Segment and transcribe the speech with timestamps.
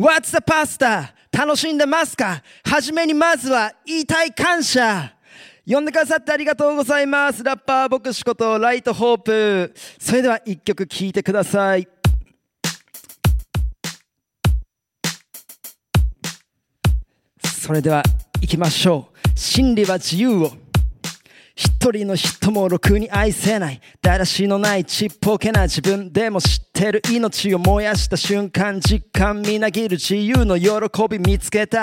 [0.00, 1.12] What's the pasta?
[1.30, 2.42] 楽しんでますか？
[2.64, 5.12] はじめにまずは言いたい感謝
[5.68, 7.44] 呼んでくださってありがとうございます。
[7.44, 9.74] ラッパー牧師ことライトホープ。
[9.98, 11.86] それでは一曲聴いてください。
[17.44, 18.02] それでは
[18.40, 19.38] 行きましょう。
[19.38, 20.52] 真理は自由を。
[21.54, 30.70] 一人の人もろくに愛せないだらしのないちっぽけな自分でも知っててる命を燃やした瞬間実感みなぎる自由の喜
[31.10, 31.82] び見つけた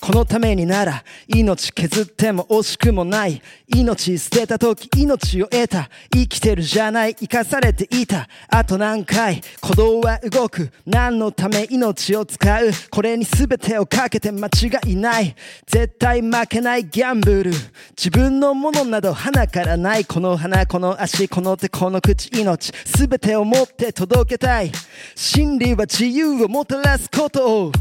[0.00, 17.50] このためになら命削っても惜しくもない命捨てた時命を得た生きてるじゃない生かされていたあと何回鼓動は動く何のため命を使うこれに全てをかけて間違いない絶対負けないギャンブル
[17.90, 24.72] 自分のものなど花からないこの花この足この手この口命全てを持って届けたい。
[25.14, 27.66] 真理は自由をもたらすこと。
[27.66, 27.72] を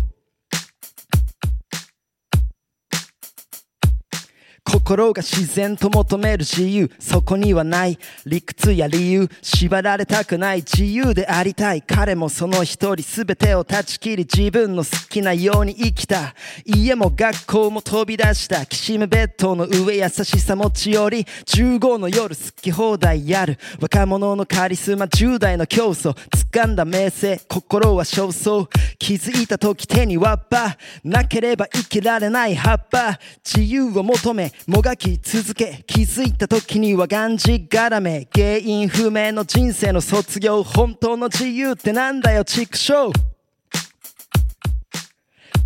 [4.70, 6.92] 心が自然と求める自由。
[7.00, 11.82] そこにはない理屈や理由縛られたくない自由でありたい。
[11.82, 16.36] 彼もその一人全てを断ち切り自分の好きなように生きた。
[16.66, 18.66] 家も学校も飛び出した。
[18.66, 21.24] きしむベッドの上優しさ持ち寄り。
[21.24, 23.58] 15の夜好き放題やる。
[23.80, 26.14] 若者のカリスマ10代の競争。
[26.52, 28.68] 掴んだ名声心は焦燥。
[29.00, 33.18] 気づいた時手にワッパなければ生きられない葉っぱ。
[33.46, 38.28] 自由を求めもがき続け気づいた時にはがんじがらめ。
[38.34, 43.37] 原因不明の人生の卒業本当の自由ってなんだよ畜生。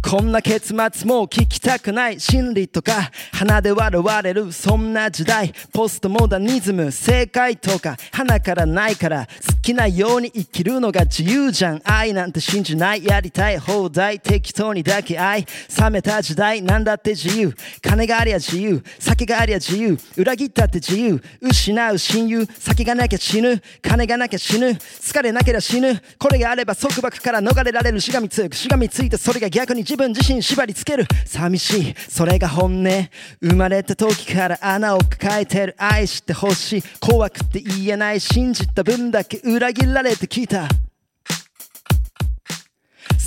[0.02, 15.46] こんな結末もう聞きたくない真理とか鼻で笑われるそんな時代ポストモダニズム正解とか鼻からないから好きなように生きるのが自由じゃん愛なんて信じないやりたい放題適当にだけ愛
[15.80, 28.56] 冷めた時代なんだって自由金がありゃ自由酒がありゃ自由裏切ったって自由失う親友酒がなきゃ死ぬ金がなきゃ死ぬ疲れなければ死ぬこれがあれば束縛から逃れられるしがみつく。
[28.56, 31.06] しがみついてそれが逆に自分自身縛りつける。
[31.25, 31.96] 寂しい。
[32.07, 33.09] それが本音。
[33.41, 35.75] 生まれた時から穴を抱えてる。
[35.78, 36.84] 愛してほしい。
[37.02, 38.22] 怖くて言えない。
[38.22, 40.69] 信じた分だけ裏切られてきた。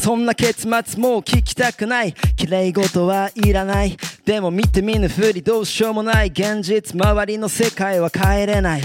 [0.05, 2.13] そんな結末もう聞きたくない。
[2.37, 3.97] 綺麗事はいらない。
[4.27, 6.27] でも見て見ぬふりどうしようもない。
[6.27, 8.83] 現実周りの世界は変えれない。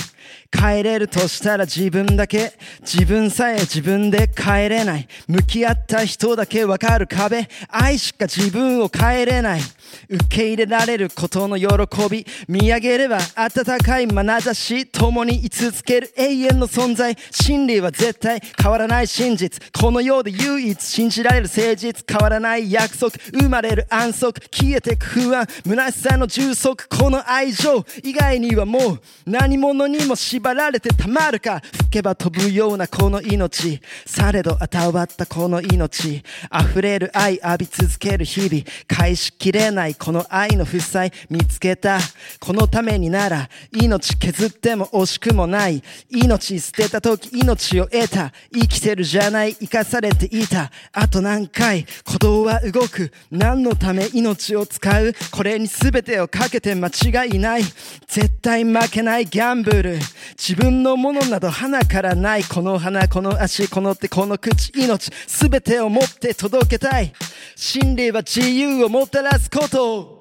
[0.51, 2.53] 帰れるとしたら自分だけ。
[2.81, 5.07] 自分さえ自分で帰れない。
[5.27, 7.47] 向き合った人だけわかる壁。
[7.67, 9.61] 愛しか自分を変えれない。
[10.07, 11.67] 受け入れられることの喜
[12.09, 12.25] び。
[12.47, 17.15] 見上げれば温かい眼差し共に居続ける永遠の存在。
[17.31, 19.61] 真理は絶対変わらない真実。
[19.79, 41.99] この世で唯一信じられる誠実変わらない約束生まれる安息消えてく不安虚しさの充足この愛情以外にはもう何者にも縛られてたまるか吹けば飛ぶようなこの命されど与わったこの命溢れる愛浴び続ける日々返しきれないこの愛の負債見つけた
[42.39, 49.55] このためになら命削っても惜しくもない命捨てた時命を得た生きてるじゃない。
[49.55, 50.71] 生かされていた。
[51.01, 53.13] あと何回鼓動は動く。
[53.31, 55.13] 何のため命を使う。
[55.31, 57.63] これに全てをかけて間違いない。
[58.05, 59.97] 絶対負けないギャンブル。
[60.37, 62.43] 自分のものなど花からない。
[62.43, 65.09] この花この足この手この口命。
[65.25, 67.13] 全てを持って届けたい。
[67.55, 70.19] 真理は自由をもたらすこと。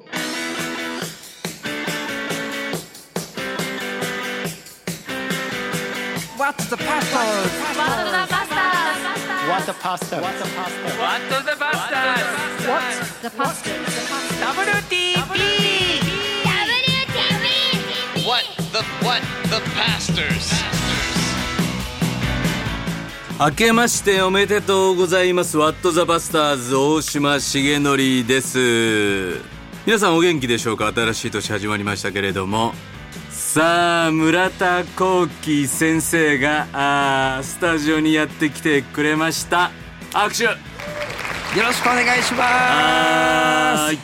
[6.39, 8.48] What's the p a t h o
[9.75, 10.21] pasta?
[10.21, 10.89] What the pasta?
[10.99, 12.01] What the pasta?
[13.23, 13.71] The pasta.
[14.41, 15.59] WTP!
[18.25, 20.53] What the what the pastors?
[23.41, 25.59] 明けましておめでとうございます。
[25.59, 29.41] ワットザバスターズ大島重則です。
[29.87, 32.75] 皆さんお元気でしょうか新しい年始まりましたけれども。
[33.59, 39.73] さあ、村田幸喜先生が、あースタジオにやってきてくれました。
[40.13, 40.51] 握手よ
[41.67, 43.99] ろしくお願いしまはーい。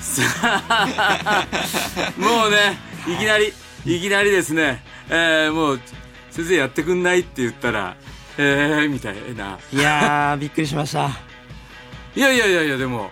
[0.00, 0.22] さ
[0.68, 1.46] あ、
[2.18, 2.78] もうね、
[3.12, 3.52] いきなり、
[3.84, 4.80] いきなりですね、
[5.10, 5.80] えー、もう、
[6.30, 7.96] 先生やってくんないって言ったら、
[8.36, 9.58] えー、みたいな。
[9.58, 11.10] すいやーびっくりしました
[12.14, 13.10] いやいやいやいや、でも、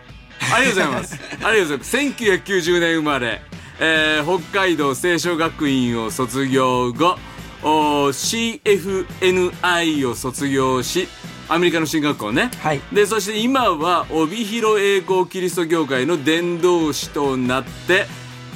[0.54, 1.14] ありがとうございます。
[1.14, 1.96] ありがとうございます。
[1.96, 3.42] 1990年生まれ、
[3.78, 7.18] えー、北海道清少学院を卒業後、
[7.62, 11.08] お CFNI を卒業し、
[11.48, 12.50] アメリカの進学校ね。
[12.60, 12.80] はい。
[12.92, 18.06] でそして今は帯広栄光キリスト教会の伝道師となって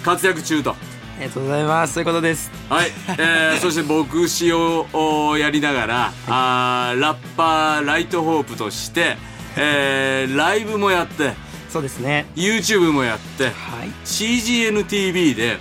[0.03, 0.71] 活躍中と。
[0.71, 1.95] ありがとうございます。
[1.95, 2.51] そういうことです。
[2.69, 9.17] はい、えー、 そして牧師をおやりながら、あーラッパーライトホープとして、
[9.57, 11.33] えーライブもやって
[11.71, 12.27] そうですね。
[12.35, 13.89] YouTube もやってはい。
[14.05, 15.59] CGNTV で、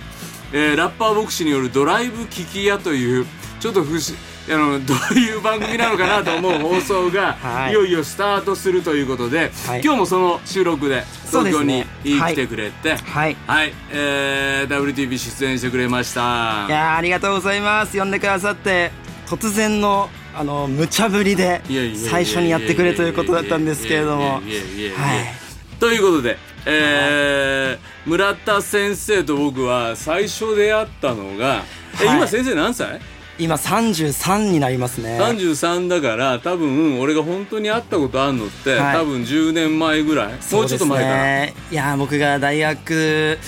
[0.52, 3.26] えーラッパー牧師によるドライブ聞き屋という
[3.60, 4.00] ちょっと不思
[4.48, 7.70] あの どういう番組なのかなと思う放送が、はい。
[7.70, 9.80] い、よいよスタートするということで、はい。
[9.84, 11.84] 今日もその収録で東京に
[12.18, 12.32] はい。
[12.32, 13.36] 来てくれて、はい。
[13.46, 16.66] はい、えー WTV 出演してくれました。
[16.68, 17.96] いやーありがとうございます。
[17.96, 18.90] 呼んでくださって
[19.28, 21.60] 突然のあの無茶ぶりで
[22.08, 25.39] 最初にやってくれということだったんですけれどもはい
[25.80, 26.36] ということで、
[26.66, 31.64] えー村田先生と僕は最初出会ったのが、
[32.02, 32.16] えはい。
[32.18, 33.00] 今先生何歳？
[33.38, 35.18] 今33になりますね。
[35.20, 38.96] 33だから多分俺が本当に会ったことあるのって、はい。
[38.96, 40.32] 多分10年前ぐらい？
[40.32, 43.38] もうちょっと前かな、ね、いやー僕が大学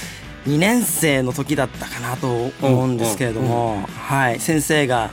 [0.46, 5.10] 2年生の時だったかなと思うんですけれども、はい、先生が、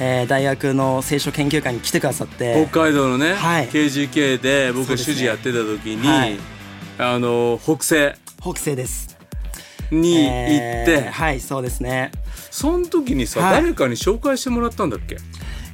[0.00, 2.66] えー大学の聖書研究会に来てくださって。
[2.70, 3.68] 北海道のね、はい。
[3.68, 6.38] KGK で僕が主事やってた時に、はい
[6.98, 8.14] あの北西。
[8.40, 9.16] 北西です。
[9.90, 12.10] に行って、えーはいそうですね。
[12.50, 13.62] その時にさ、はい。
[13.62, 15.16] 誰かに紹介してもらったんだっけ？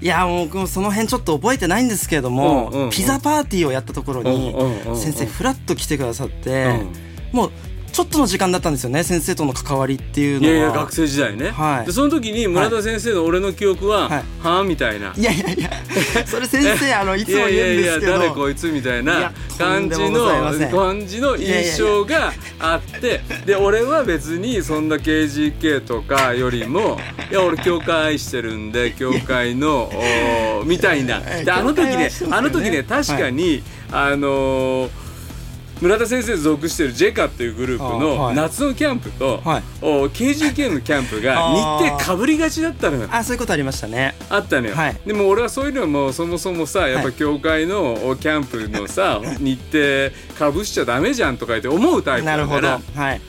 [0.03, 2.91] いやもう僕もその辺ちょっと覚えてないんですけれども、うんうんうん。
[2.91, 4.97] ピザパーティーをやったところにうんうんうんうん。
[4.99, 6.65] 先生フラッと来てくださって、
[7.32, 7.37] うん。
[7.37, 7.53] もう
[7.94, 10.52] ちょっとの時間だったんですよね先生との関わりっていうのは。
[10.52, 11.87] いやいや学生時代ね、はい。
[11.87, 14.23] でその時に村田先生の俺の記憶は、はい。
[14.43, 15.14] はあみたいな。
[15.17, 15.70] いやいやいや
[16.26, 17.55] それ先生あのいつも言うんですけど。
[17.55, 20.26] いやいやいや誰こいつみたいいなや感じの
[20.73, 26.99] 感じの印象があってで俺は別にそんな KGK とかよりも
[27.31, 29.88] いや俺教会愛してるんで教会の
[30.61, 31.20] おみたいな。
[31.20, 32.11] であの時ねね。
[32.32, 33.62] あの時ね確かに、
[33.93, 35.04] あのー
[35.81, 38.37] 村田先生属してるジェカっていうグループあのはい。
[38.37, 39.62] 夏のキャンプと、はい。
[39.82, 41.37] お KGK のキャンプが
[41.81, 43.09] 日程かぶりがちだったのよ。
[43.11, 44.15] あそういうことありましたね。
[44.31, 44.97] あったのよ、はい。
[45.05, 52.62] でも俺はそういうのはもうそもそもさやっぱはい教会のおキャンプのさ 日程かぶしちゃダメじゃんとか言って思うタイプなるほど。
[52.62, 53.20] だからはい。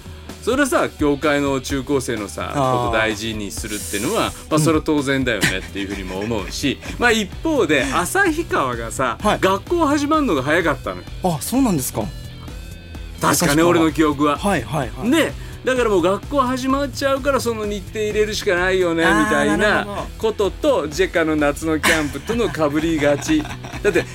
[0.44, 9.40] それはさ教会の中高生のさこと大事にするっていうのはまあそれは当然だよねっていうふうにも思うし、まあ一方で旭川がさ、はい。
[9.42, 11.04] 学校始まるのが早かったのよ。
[11.24, 12.04] あそうなんですか
[13.22, 14.38] 確かね俺の記憶は。
[14.38, 15.12] はいはいはい。
[15.12, 15.34] で
[15.66, 23.42] だからもう学校始まっちゃうからその日程入れるしかないよねみたいなこととジェカの夏のキャンプとのかぶりがち。
[23.82, 24.06] だって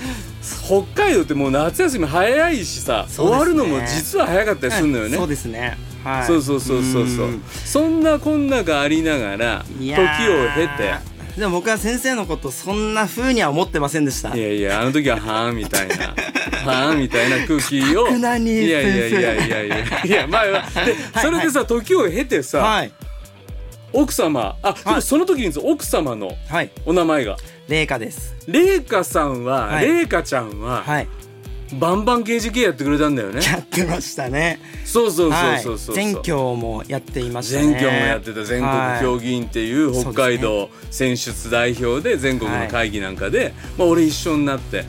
[0.64, 3.24] 北海道ってもう夏休み早いしさ、ね。
[3.24, 5.76] わるのも実は早かったりするのよね、そうですね。
[6.04, 6.26] はい。
[6.26, 7.26] そうそうそうそうそう。
[7.26, 7.42] うん。
[7.64, 9.96] そんなこんながありながら時を
[10.54, 14.34] 経てでも僕は先生のことそんな風には思ってませんでした。
[14.34, 16.14] いやいやあの時ははあみたいな。
[16.64, 18.08] はあみたいな空気を。
[18.08, 20.04] いやいやいやいやいや。
[20.04, 20.44] いやまあ
[20.84, 22.92] で それでさ時を経てさ、はい。
[23.92, 26.70] 奥様あ、でもその時に奥様のはい。
[26.84, 27.36] お名前が。
[27.68, 28.34] 麗華です。
[28.46, 29.86] 麗華さんははい。
[29.86, 31.08] 麗華、ちゃんは、はい
[31.74, 33.40] バンバン KGK やってくれたんだよね。
[33.42, 34.58] やってましたね。
[34.84, 35.78] そうそうそうはいそう。
[35.78, 37.72] そう、全教もやっていましたね。
[37.72, 38.44] 全教もやってた。
[38.44, 40.00] 全国競技員っていうはい。
[40.02, 44.84] 北海道選出代表で全国の会議なんかで、まあ、俺一緒になって。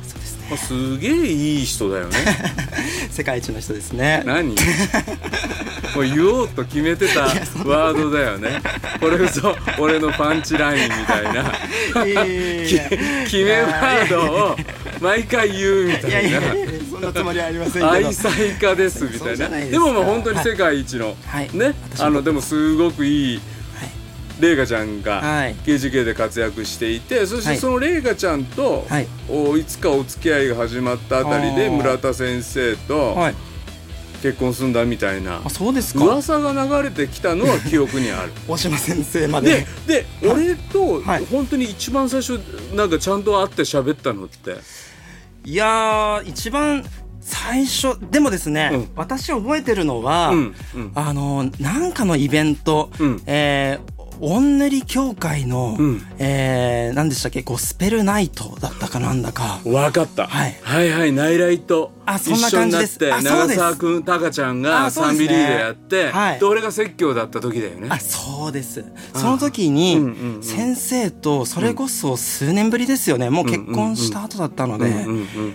[0.50, 2.18] まあ、すげえいい人だよね。
[3.10, 4.22] 世界一の人ですね。
[4.26, 4.56] 何？
[5.96, 8.62] もう言おうと決めてたワードだよね。
[9.00, 11.54] これぞ俺のパンチラインみたいな。
[13.26, 14.58] 決めワードを
[15.02, 16.30] 毎回言うみたいやいな。
[16.30, 17.90] いやいやそんなつもりはありませんけど。
[17.90, 18.32] 愛妻
[18.70, 19.50] 家ですみたいな。
[19.50, 21.50] でもまあ本当に世界一の、はい。
[21.58, 23.42] ねあのでもすごくいい
[24.40, 25.56] 麗華ちゃんがはい。
[25.56, 27.56] KGK で活躍していてそしはい。
[27.56, 29.08] てその麗華ちゃんと、はい。
[29.28, 33.36] おいつかお付き合いが始まったあたりで村田先生とはい。
[34.22, 36.06] 結婚すんだみたいなあそうですか。
[36.06, 38.32] 噂が流れてきたのは 記憶にある。
[38.48, 39.66] 大島先生まで。
[39.88, 41.26] でで俺とはい。
[41.26, 42.40] 本当に一番最初
[42.76, 44.58] なんかちゃんと会って喋ったのって
[45.44, 46.84] いやー一番
[47.20, 48.90] 最初でもですね、うん。
[48.96, 50.92] 私覚えてるのは、うんうん。
[50.96, 53.22] あのなんかのイベント、うん。
[53.26, 56.02] えーオンネリ教会の、うん。
[56.20, 57.42] えー何でしたっけ？
[57.42, 59.60] ゴスペルナイトだったかなんだか。
[59.66, 60.60] わかった、はい。
[60.62, 61.92] はいはいナイライト。
[62.06, 63.00] あそんな感じです。
[63.00, 66.40] 長澤君タカちゃんがサンビリーでやって、はい。
[66.40, 67.88] で俺が説教だった時だよね。
[67.90, 68.86] あそうです。
[69.16, 70.00] その時に、
[70.42, 75.06] 先生とそれこそ数年ぶりですよね、もう結婚した後だったので、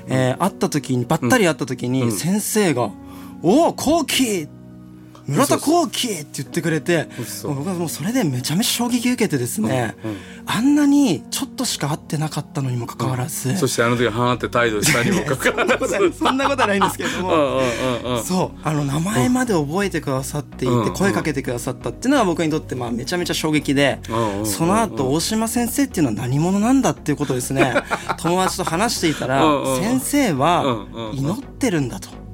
[0.08, 2.90] えー会った時にばったり会った時に先生が
[3.42, 4.48] 「おお後期!」っ
[5.26, 7.08] 村田幸喜って言ってくれて
[7.42, 10.16] 僕はもうそれでめちゃめちゃ衝撃受けてですね、うんうん。
[10.46, 16.12] あんなにちょっとしか会ってなかったのにもかかわらず、そしてあの時はーって態度したにもかかわらず。
[16.12, 17.34] そんなことはないんですけれどうんも。
[17.34, 18.24] うんうんうん。
[18.24, 18.60] そう。
[18.62, 20.84] あの名前まで覚えてくださっていうん。
[20.84, 24.46] て声かけてくださったっていうのが僕にとってまあめちゃめちゃ衝撃でうんうん。
[24.46, 27.74] その後大島先生っていうのは何者なんだっていうことをですね。
[28.18, 29.80] 友達と話していたらうんうん。
[29.80, 30.68] 先生はう
[31.00, 32.10] んうん祈ってるんだと。
[32.10, 32.25] うんうんうんうん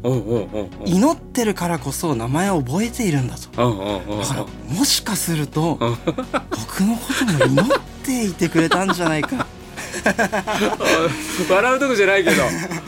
[0.85, 3.63] 祈ってるからこそ名前を覚えているんだと。
[3.63, 9.47] うんうんうんだからもしかすると僕のことも祈っていてくれたんじゃないか。
[11.51, 12.43] 笑うとこじゃないけど。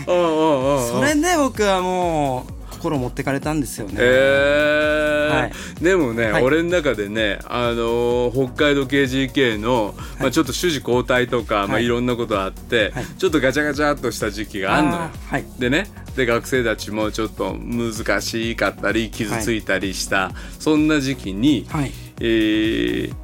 [0.08, 0.88] うんうんうんうん。
[0.90, 5.40] それで僕はもう心持ってかれたんですよね、えー。
[5.40, 5.52] はい。
[5.82, 6.42] でもね、はい。
[6.42, 11.86] 俺の中でね、あのー北海道 KGK の、まあ、ちょっと主事交代とか、まあ、はい。
[11.86, 13.06] いろんなことあって、はい。
[13.06, 15.10] ちょっとガチャガチャっとした時期があんのよ。
[15.58, 21.92] でねで学生たちもちょっと難しかったり傷ついたりした、そんな時期に、はい。
[22.20, 23.14] えー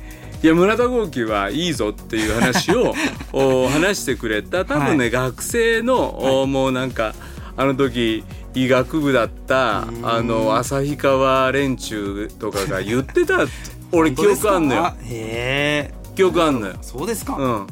[0.43, 2.95] いや村田豪輝はいいぞっていう話を
[3.35, 7.15] お話してくれた多分ね、学生の、おもうなんか
[7.59, 13.47] あの時医学部だったあの旭川連中とかが言ってた
[13.93, 14.95] 俺記憶あんのよ。
[15.03, 16.01] へえ。
[16.15, 16.75] 記憶あんのよ。
[16.83, 17.67] そうですか、うん。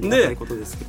[0.00, 0.10] うん。
[0.10, 0.36] で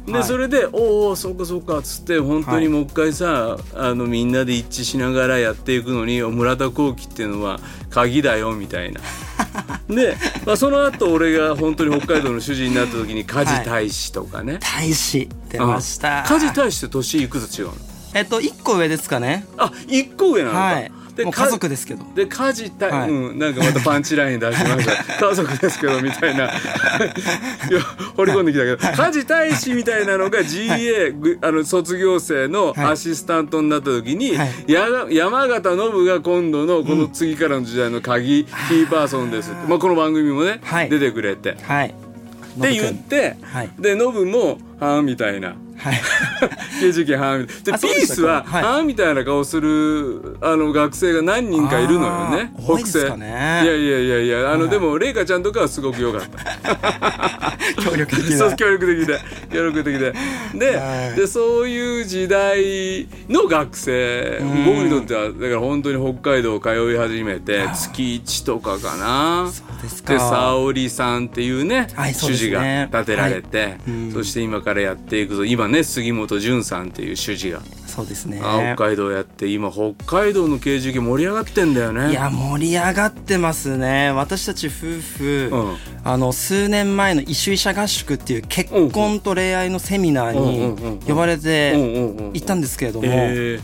[0.08, 0.24] はい。
[0.24, 9.02] それで「おおそうかそうか」っつって本当にもう一回さ、あのみんなで一致しながらやっていくのに村田幸喜っていうのは鍵だよみたいな。
[9.90, 16.40] で、まあ、その後俺が本当に北海道の主人になった時に梶大使とかね、大使出ました、うん。
[16.40, 17.74] 梶大使って年いくつ違うの？
[18.16, 19.46] えっと一個上ですかね。
[19.58, 20.92] あ一個上なのか、はい。
[21.24, 22.06] もうか家族ですけど。
[22.16, 23.10] で梶大、はい。
[23.10, 24.86] うんなんかまたパンチライン出しまし
[25.20, 25.20] た。
[25.28, 26.46] 家族ですけどみたいな。
[26.48, 27.82] いや
[28.16, 28.78] 掘り込んできたけど。
[28.78, 32.86] 梶大使みたいなのが GA、ぐあの卒業生のはい。
[32.94, 34.72] アシスタントになった時に、はい。
[34.72, 40.90] やが山形信が今度のこの次からの時代の鍵、キーパーソンですまあ、この番組もね、はい。
[40.90, 41.58] 出てくれて。
[41.64, 41.88] はい。
[41.88, 43.70] って言って、はい。
[43.78, 45.56] でノブも「はあ」みたいな。
[45.78, 46.02] はい。
[46.80, 47.78] 刑事件はあみたいな。
[47.78, 48.64] でピースは、はい。
[48.64, 52.52] はあみたいな顔するあの学生が何人かいるのよね。
[52.64, 53.00] 北西。
[53.00, 54.70] いやいやいやいやあの、はい。
[54.70, 57.58] でもレイカちゃんとかはすごく良かった。
[57.84, 58.38] 協力的な。
[58.38, 59.20] そう協力的で。
[59.52, 60.14] 協力的で。
[60.54, 61.16] で,、はい。
[61.16, 64.40] でそういう時代の学生。
[64.42, 64.66] ん。
[64.66, 69.50] 僕にとってはだから本当に北海道通い始めて月1とかかな。
[69.52, 70.14] そうですか。
[70.14, 74.12] で沙織さんっていうね、はいそう主事が立てられて、うん。
[74.12, 75.46] そして今からやっていくぞ。
[75.46, 78.40] 今ね杉本潤さんっていう主事が、そうですね。
[78.44, 82.12] あ北海道やって今北海道の刑事件盛り上がってんだよね。
[82.12, 84.12] いや盛り上がってますね。
[84.12, 84.72] 私たち夫
[85.18, 85.76] 婦、うん。
[86.04, 92.34] あの数年前の異種医者合宿っていう結婚と恋愛のセミナーうんうんうんうんに呼ばれうんてうんうん。
[92.34, 93.60] 行ったんですけれども、え。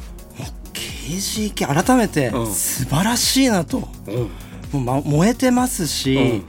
[0.73, 2.47] KGK 改めてうん。
[2.47, 4.29] 素晴らしいなと、ー
[4.73, 4.83] うん。
[4.85, 6.43] もう、ま、燃えてますし、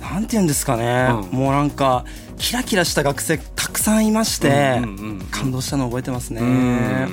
[0.00, 1.38] なんて言うんですかね、うん。
[1.38, 2.04] もうなんか
[2.38, 6.40] キラキラした学生たくさんいまして、うんうんうん感動したの覚えてますね。
[6.40, 6.44] ん。
[6.44, 7.08] う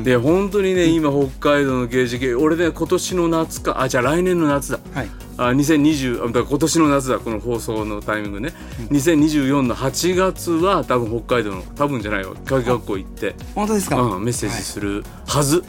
[0.00, 0.04] ん。
[0.04, 4.80] で本当にね今北海道の刑事系俺ね今年の夏かあじゃあ来年の夏だ。
[4.92, 5.08] はい。
[5.36, 8.52] あ2020あだから今年の夏だこの放送のタイミングね、
[8.90, 15.64] 2024の8月は多分北海道の多分じゃないわ科学校行って、本当ですか、うん、メッセージするはず、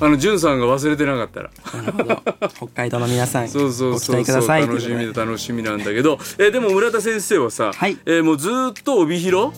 [0.00, 1.50] あの潤さんが忘れてなかったら。
[1.82, 2.22] なるほど。
[2.56, 4.62] 北海道の皆さんそうそうそうそう待ください。
[4.62, 7.98] 楽しみで楽しみなんだけど、えーでも村田先生はさ、はい。
[8.06, 9.54] えーもうずーっと帯広？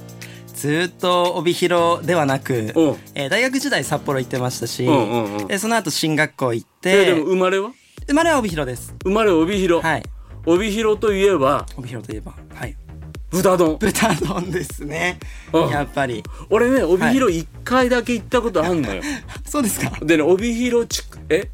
[0.55, 5.47] ずーっと帯広ではなくえー大学時代札幌行ってましたし、うんうんうん。
[5.47, 7.71] でその後進学校行っえーでても生まれは？
[8.07, 8.95] 生まれは帯広です。
[9.05, 10.03] 生まれは帯広、はい。
[10.45, 11.67] 帯広といえば？
[11.77, 12.35] 帯広といえば。
[12.55, 12.77] はい
[13.33, 13.79] 豚丼。
[13.79, 15.19] 豚丼ですね。
[15.53, 15.71] うん。
[15.71, 16.23] やっぱり。
[16.51, 19.03] 俺ね帯広1回だけ行ったことあんのよ、
[19.49, 19.91] そうですか。
[20.05, 21.49] でね帯広地区え？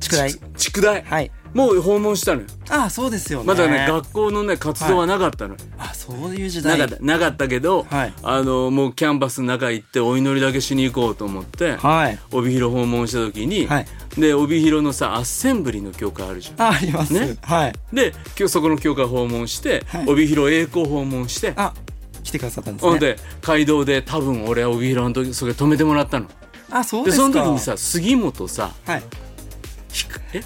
[0.00, 0.32] 宿題。
[0.56, 2.46] 地区大、はいもう訪問したのよ。
[2.70, 3.44] ああそうですよね。
[3.44, 5.54] まだね学校のね活動はなかったの。
[5.54, 8.14] よ、あそういう時な代かったなかったけど、はい。
[8.22, 12.18] あのもうキャンバスの中行ってお祈りだけしに行こうと思って、はい。
[12.32, 13.86] 帯広訪問した時に、はい。
[14.18, 16.66] で帯広のさアッセンブリの教会あるじゃん。
[16.68, 17.12] ああります。
[17.12, 17.36] ね。
[17.42, 17.72] はい。
[17.92, 20.08] で今日そこの教会訪問して、はい。
[20.08, 21.74] 帯広栄光訪問してあ
[22.22, 22.90] 来てくださったんですね。
[22.90, 26.28] ほんで街道で多分俺は帯広の時それ止めてもらったの。
[26.70, 27.26] あそうですか。
[27.28, 29.02] でその時にさ杉本さはい。
[29.90, 30.42] ひくえ？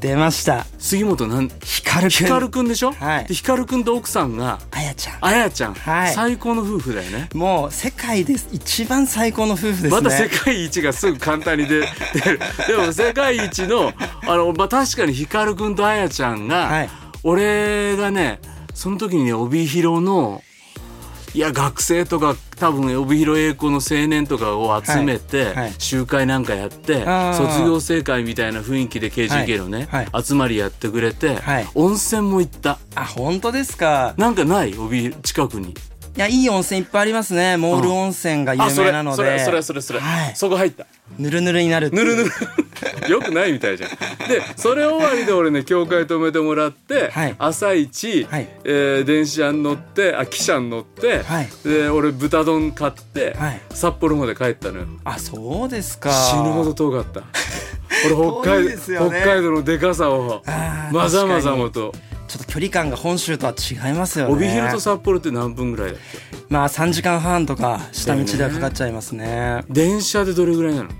[0.00, 0.66] 出ました。
[0.78, 2.10] 杉本なん光くん。
[2.10, 3.26] 光くんでしょ、はい。
[3.26, 5.18] で光くんと奥さんがあやちゃん。
[5.20, 6.14] あやちゃん、はい。
[6.14, 7.28] 最高の夫婦だよね。
[7.34, 8.48] もう世界です。
[8.52, 9.90] 一番最高の夫婦ですね。
[9.90, 11.80] また世界一がすぐ簡単に出
[12.24, 12.40] 出る。
[12.66, 13.92] でも世界一の
[14.26, 16.90] あの、まあ、確かに光くんとあやちゃんが、はい。
[17.22, 18.40] 俺がね
[18.74, 20.42] その時にね帯広の
[21.34, 29.88] いや学生とか多分帯広栄光の青年とかを集めて、集会なんかやって卒業生会みたいな雰囲気で KGK のね、
[30.22, 31.66] 集まりやってくれて、はい。
[31.74, 32.78] 温泉も行った。
[32.94, 34.14] あ本当ですか。
[34.18, 34.76] なんかない？
[34.76, 35.70] 帯広近くに。
[35.70, 35.74] い
[36.16, 37.56] やいい温泉いっぱいありますね。
[37.56, 39.16] モール温泉が有あそれ名なので。
[39.16, 40.36] それそれそれそれ、はい。
[40.36, 40.86] そこ入った。
[41.18, 42.30] ぬるぬるになるぬるぬる
[43.08, 43.90] よくないみたいじゃん。
[44.28, 47.34] でそれ終わりで俺ね教会止めてもらって、はい。
[47.38, 48.48] 朝一、はい。
[48.64, 51.48] えー電車に乗ってあ汽車に乗って、はい。
[51.64, 53.60] で俺豚丼買って、はい。
[53.72, 54.86] 札幌まで帰ったのよ。
[55.04, 56.10] あそうですか。
[56.12, 57.22] 死ぬほど遠かった。
[58.06, 59.20] 俺北遠い海ですよね。
[59.22, 61.92] 北海道のでかさをあーまざまざもと。
[62.28, 64.32] ちょっと距離感が本州とは違いますよね。
[64.34, 66.18] 帯広と札幌って何分ぐらいだっけ？
[66.48, 69.64] まあ3時間半とか下道ではかかっちゃいますね。
[69.68, 70.90] 電車でどれぐらいなの？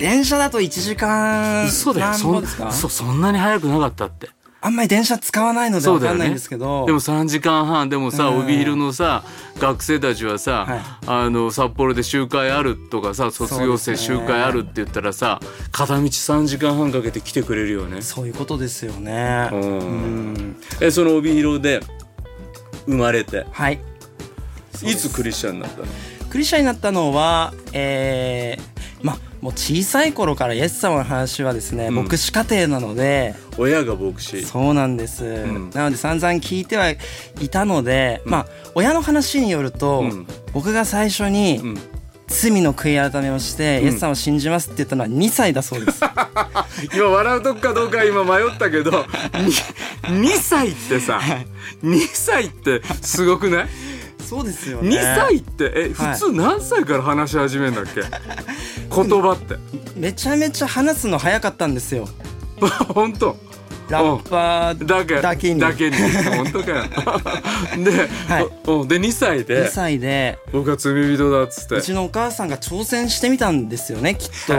[0.00, 2.06] 電車だと1時間嘘だよ。
[2.08, 2.72] 何そん歩ですか？
[2.72, 4.30] そそんなに早くなかったって。
[4.62, 6.12] あんまり電車使わないのでそうだよね。
[6.12, 8.38] わかんないんですけど、でも3時間半でもさうん。
[8.40, 9.24] 帯広のさ
[9.58, 10.80] 学生たちはさ、はい。
[11.06, 15.40] あの札幌で集会あるとかさ卒業生集会あるって言ったらさ
[15.72, 18.02] 片道3時間半かけて来てくれるよね。
[18.02, 19.48] そういうことですよね。
[19.50, 20.56] ううんん。
[20.80, 21.80] えその帯広で
[22.86, 23.80] 生まれてはい。
[24.82, 25.86] いつクリスチャンになったの？
[26.30, 31.94] クリスチャンになったのはえー、まあもう小さい頃からイエス様の話はですね、うん。
[31.94, 34.44] 牧師家庭なので親が牧師。
[34.44, 35.70] そうなんです、ん。
[35.70, 36.98] なので散々聞いてはい
[37.50, 40.26] たので、まあ親の話によると、うん。
[40.52, 41.78] 僕が最初に、ん。
[42.32, 46.00] 罪の悔い改めをして、イエス様を信じますって言ったのは2歳だそうです。
[46.94, 49.04] 今笑うとこかどうか今迷ったけど
[50.02, 51.20] 2, 歳ってさ
[51.82, 53.68] 2歳ってすごくない？
[54.30, 54.90] そうですよね。
[54.96, 55.72] 2歳って？
[55.74, 56.12] えはい。
[56.14, 58.02] 普通何歳から話し始めんだっけ？
[58.94, 59.56] 言葉って。
[59.96, 62.08] めちゃめちゃ話すの早かったんですよ。
[62.94, 63.36] 本当？
[63.90, 65.60] ラッパーだけだけに。
[65.60, 65.96] だけに。
[65.96, 66.84] 本当かよ。
[67.84, 68.46] で,、はい。
[68.66, 71.76] おで2歳2で歳で、僕は罪人だっつって。
[71.76, 74.54] うちのお母さんが挑戦してみたんですよね、きっと。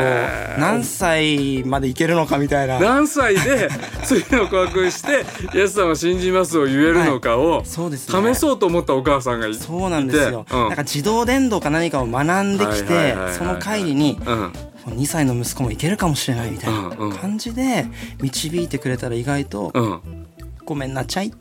[0.59, 2.79] 何歳までいけるのかみたいな。
[2.79, 3.69] 何歳で
[4.03, 8.33] 罪の告白して「イエス様を信じます」を言えるのかを、そうですね。
[8.33, 9.59] 試そうと思ったお母さんがいて。
[9.59, 10.45] そうなんですよ。
[10.51, 10.59] うん。
[10.67, 14.53] なんか自動電動か何かを学んできはいはいてはいはいはい、その帰りに、うん
[14.85, 17.85] 2歳の息子もいけるかもしれないみたいな感じで
[18.21, 20.27] 導いてくれたら意外とうん
[20.65, 21.33] 「ごめんなちゃい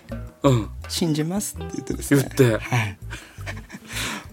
[0.43, 0.69] うん。
[0.89, 2.31] 信じます」って言ってですね。
[2.37, 2.65] 言って。
[2.65, 2.99] はい。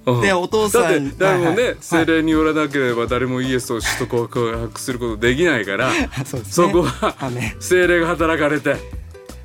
[0.06, 0.22] うん。
[0.22, 1.66] でお父さんだって誰もね、はい。
[1.66, 5.92] はい精霊によらなければ誰もイエスを主と告白することできないから
[6.26, 6.44] そね。
[6.46, 7.16] そこは
[7.60, 8.78] 精霊が働かれて。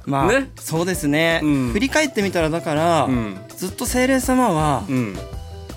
[0.04, 0.50] まあ、ね。
[0.56, 1.70] そうですね、うん。
[1.72, 3.36] 振り返ってみたらだから、うん。
[3.56, 5.18] ずっと精霊様はうん。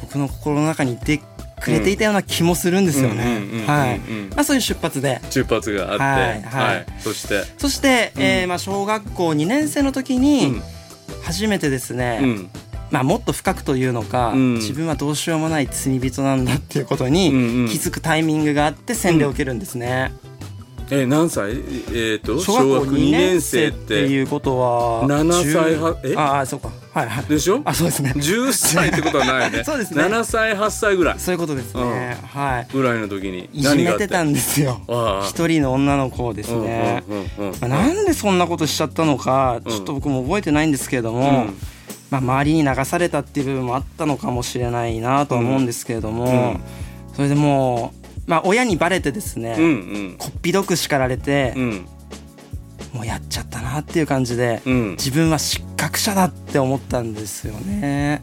[0.01, 1.21] 僕の心の中にいて
[1.61, 3.23] くれていたような気もするんですよね。
[3.23, 3.97] うんうんうんうんはい。
[3.97, 5.21] うんまあそういう出発で。
[5.29, 6.03] 出発があって。
[6.03, 6.85] はいはい。
[6.99, 7.43] そして。
[7.57, 10.63] そして、えーまあ、小学校2年生の時に、うん。
[11.23, 12.49] 初めてですね、うん。
[12.91, 14.53] まあ、もっと深くというのか、うん。
[14.55, 17.65] 自分はどうしようもない罪人なんだっていうことうんうん。
[17.65, 20.11] に気づくタイミングがあって洗礼を受けるんですね、
[20.91, 21.51] え何歳？
[21.93, 26.15] えっ、と小学校2年生っていうことは7歳は10え？
[26.15, 27.25] ああそうかはいはい。
[27.25, 27.61] でしょ？
[27.65, 28.13] あそうですね。
[28.15, 29.63] 10歳ってことはないよね。
[29.67, 30.01] そうですね。
[30.01, 31.19] 7歳8歳ぐらい。
[31.19, 32.67] そういうことですね、はい。
[32.71, 34.79] ぐらいの時にいじめてたんですよ。
[35.27, 41.57] 一人の女の子をですね、うんうんうんうんまあなんでそんなことしちゃったのかちょっと僕も覚えてないんですけれども、うん。
[42.11, 46.59] まあ、周りに流されたっていう部分もあったのかもしれないなとは思うんですけれども、
[47.13, 50.15] それでもう、まあ、親にバレてですね、うんうん。
[50.17, 51.87] こっぴどく叱られて、うん
[52.95, 54.91] もうやっちゃったなっていう感じで、うん。
[54.91, 58.21] 自分は失格者だって思ったんですよね。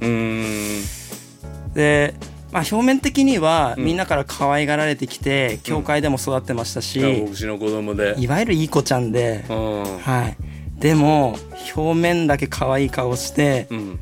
[1.74, 2.14] で、
[2.52, 3.84] まあ、表面的にはうん。
[3.84, 8.14] みんなから可愛がられてきて、教会でも育ってましたし、牧師の子供で。
[8.18, 9.98] いわゆるいい子ちゃんで、うん。
[9.98, 10.36] はい、
[10.80, 11.36] でも
[11.76, 14.00] 表面だけ可愛い顔してうん。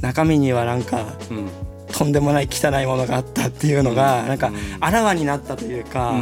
[0.00, 1.50] 中身にはなんかうん
[1.92, 4.28] とんでもない汚いものがあったっていうのがうん。
[4.28, 4.50] なんか
[4.80, 6.14] あらわになったというか、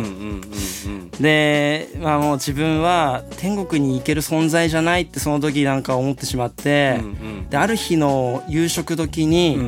[1.20, 9.59] で、まあ、もう自分は天国に行ける存在じゃないってその時なんか思ってしまって、うんである日の夕食時に、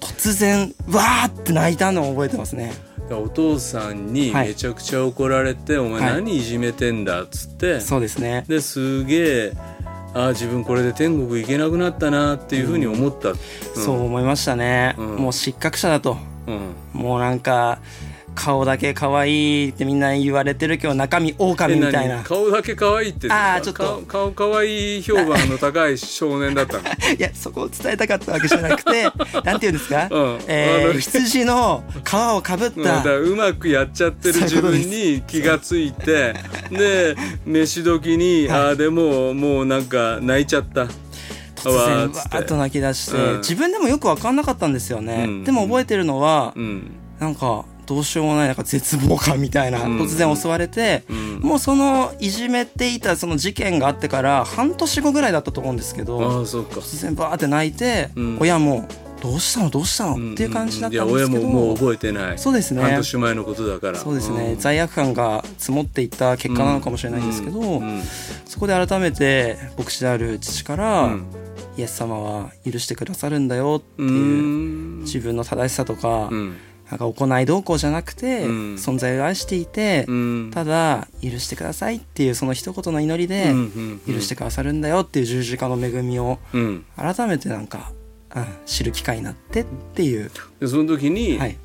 [0.00, 2.72] 突然わーって泣いたのを覚えてますね。
[3.10, 4.48] お父さんにはい。
[4.48, 6.14] めちゃくちゃ怒られて「お前はい。
[6.16, 8.44] 何いじめてんだ」っつってそうですね。
[8.48, 9.52] ですげえ
[10.18, 13.34] ああ自分これで天国行けなくなったなっていうふうに思った、
[13.74, 15.16] そう思いましたね、うん。
[15.16, 16.16] もう失格者だと。
[16.48, 17.78] うん、もうなんか
[18.34, 22.24] 顔だけ可愛いってみんな言われてるけど中身狼みたいえな何？
[22.24, 24.02] 顔だけ可愛いってあーちょっと。
[24.06, 26.82] 顔顔可愛い評判の高い少年だったの。
[27.18, 29.10] いやそこを伝えたかったわけじゃなくて
[29.44, 30.38] なんていうんですか、うん。
[30.46, 36.34] えー、羊の皮をかぶっうんだたからうまくやっちゃってる自分に気がついて
[36.70, 40.86] で飯時に、ああでももうなんか泣いちゃった。
[41.56, 43.38] 突然わーっと泣き出して、うん。
[43.38, 45.44] 自分でもよく分かんなかったんですよね、うん。
[45.44, 46.92] でも覚えてるのは、うん。
[47.18, 49.98] なんかどうしようもないなんか絶望感みたいな、うん。
[50.02, 51.40] 突然襲われて、うん。
[51.40, 56.80] もうそのいじめていたその事件があってから半年後ぐらいだったと思うんですけあどあそうか。
[56.80, 58.38] 突然バーって泣いて、うん。
[58.40, 58.86] 親も
[59.20, 59.70] 「どうしたの？
[59.70, 62.38] どうしたの?」っていう感じだったんですけど、いや親ももう覚えてない。
[62.38, 62.82] そうですね。
[62.82, 63.98] 半年前のことだから。
[63.98, 64.58] そうですね、ん。
[64.58, 68.02] 罪悪感が積もっていった結果なのかもしれないんですけど、うん。
[68.44, 71.24] そこで改めて牧師である父から、うん。
[71.76, 75.00] イエス様は許してくださるんだよってういうん。
[75.02, 76.56] 自分の正しさとか、うん
[76.90, 78.74] なんか行いどうこうじゃなくて、うん。
[78.74, 80.50] 存在を愛していて、うん。
[80.52, 83.52] ただ許してくださいっていうその一言の祈りで、
[84.06, 86.84] 許してくださるんだよっていう十字架の恵みをうん。
[86.96, 87.92] 改めてなんか、
[88.34, 91.58] うん、知る機会になってっていう、でその時に、はい、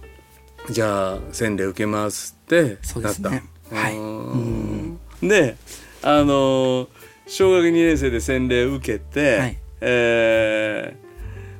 [0.69, 3.43] じゃあ洗礼受けますってなったそうですね。
[3.71, 3.97] はい。
[3.97, 4.99] うん。
[5.21, 5.55] で
[6.01, 6.87] あのー
[7.25, 9.57] 小学2年生で洗礼受けて、はい。
[9.79, 11.03] えー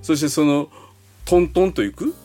[0.04, 0.68] そしてその
[1.24, 2.16] トントンと行く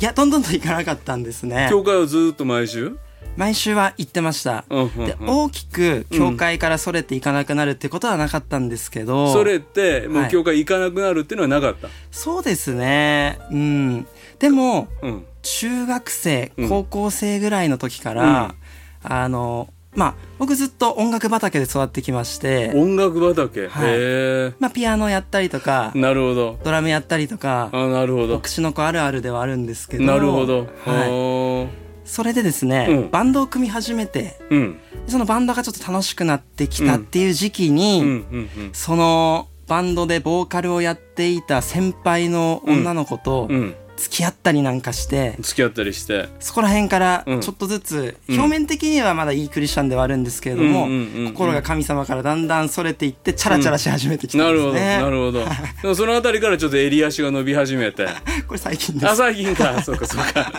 [0.00, 1.68] いやどんどんといかなかったんですね。
[1.70, 2.96] 教会をずっと毎週、
[3.36, 5.06] 毎週は行ってました、うんうんうん。
[5.06, 10.30] で大きく教会からそれていかなくなるってことはなかったんですけど、それってもうはい。
[10.30, 13.38] 教会行かなくなるっていうのはなかった、そうですね。
[13.50, 14.06] うん。
[14.38, 15.24] でもうん。
[15.42, 16.68] 中学生うん。
[16.68, 18.54] 高校生ぐらいの時から、
[19.02, 23.88] あのまあ僕ずっと音楽畑で育ってきまして、音楽畑、はい。
[23.88, 26.58] へまあ、ピアノやったりとかえなるほど。
[26.64, 28.36] ドラムやったりとかあなるほど。
[28.36, 31.68] 牧師の子あるあるではあるんですけどなるほど、は
[32.04, 33.10] い、それでですね、うん。
[33.10, 34.80] バンドを組み始めていうん。
[35.06, 38.24] そのバンドがちょっと楽しくなってきたっていう時期に、
[38.72, 55.44] そのバンドでボーカルをやっていた先輩の女の子とうん付き合ったりなんかして、付き合ったりしてそこら辺からうんちょっとずつ、うん表面的にはまだいいクリスチャンではあるんですけれども、うんうんうんうん心が神様からだんだんそれていってチャラチャラし始めてきたなんるほど、ですね、なるほど。
[55.82, 58.06] でもそのあたりからちょっと襟足が伸び始めて。
[58.48, 59.80] これ最近であ、す最近か。
[59.82, 60.52] そうか、そうか。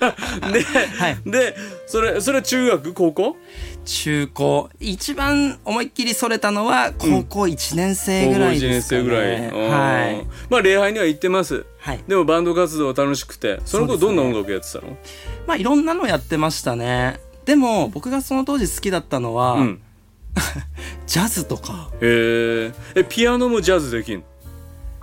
[0.52, 1.54] で、はいで、
[1.92, 2.94] それ、それは中学？
[2.94, 3.36] 高校？
[3.84, 4.70] 中高。
[4.80, 9.70] 一番思いっきりそれたのは高校1年生ぐらいですかね、高校1年生ぐらい。
[9.70, 10.20] はい。
[10.20, 10.26] うん。
[10.48, 11.66] まあ、礼拝には行ってます。
[11.80, 12.02] はい。
[12.08, 14.96] でもバンド活動は楽しくて、その頃そうですねどんな音楽やってたの？
[15.46, 17.20] まあいろんなのやってましたね。
[17.44, 19.82] でも僕がその当時好きだったのは、うん。
[21.06, 21.90] ジャズとか。
[22.00, 23.00] へえ。
[23.00, 24.24] え、ピアノもジャズできんの？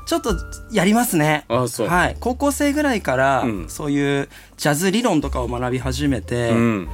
[0.09, 0.35] ちょっと
[0.71, 1.45] やりますね。
[1.49, 2.17] はい。
[2.19, 3.69] 高校生ぐらいから、うん。
[3.69, 6.89] そういうジャズ理論とかを学び始めて、うん。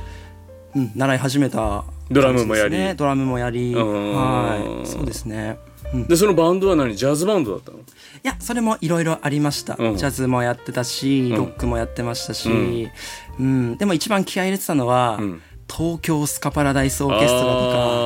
[0.75, 2.93] うん、習い始めたドラムもやり。
[2.97, 3.73] ドラムもやり。
[3.73, 4.85] うんはい。
[4.85, 5.57] そうですね、
[5.93, 6.93] うん、いで、そのバンドは何？
[6.93, 7.77] ジャズバンドだったの？
[8.21, 9.95] やそれもいろいろありました、うん。
[9.95, 11.37] ジャズもやってたしうん。
[11.37, 12.89] ロックもやってましたし、
[13.39, 13.77] うん。
[13.77, 17.53] でも一番気合い入れてたのは、うん東京スカパラダイスオーケストラとか。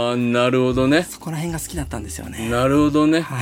[0.10, 1.04] ああ、なるほどね。
[1.04, 2.50] そこら辺が好きだったんですよね。
[2.50, 3.22] なるほどね。
[3.22, 3.38] は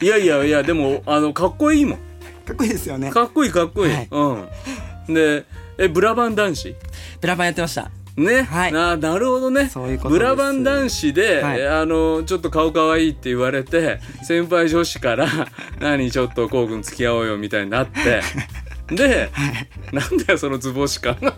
[0.00, 0.04] い。
[0.04, 1.98] いやいやいや、でも、あの、かっこいいもん。
[2.46, 3.10] かっこいいですよね。
[3.10, 3.92] かっこいいかっこいい。
[3.92, 4.08] はい。
[4.10, 5.14] うん。
[5.14, 5.44] で、
[5.78, 6.74] え、ブラバン男子？
[7.20, 7.90] ブラバンやってました。
[8.16, 8.72] ね、はい。
[8.72, 9.68] ななるほどね。
[9.68, 10.18] そういうことです。
[10.18, 11.60] ブラバン男子で、はい。
[11.60, 15.26] えあのちょっと顔かわいいって言われて先輩女子から
[15.80, 18.20] 「何ちょっとこうくん付き合おうよ」みたいになって
[18.90, 19.30] で、
[19.92, 21.16] なんだよその図星感。
[21.20, 21.28] で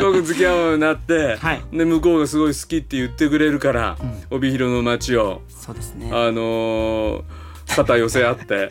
[0.00, 1.62] こうくん付き合おうようになって、はい。
[1.72, 3.96] で向こうがすごい好きって言ってくれるから、
[4.30, 6.10] 帯広の街をそうですね。
[6.12, 7.22] あのー
[7.74, 8.70] 肩寄せ合って。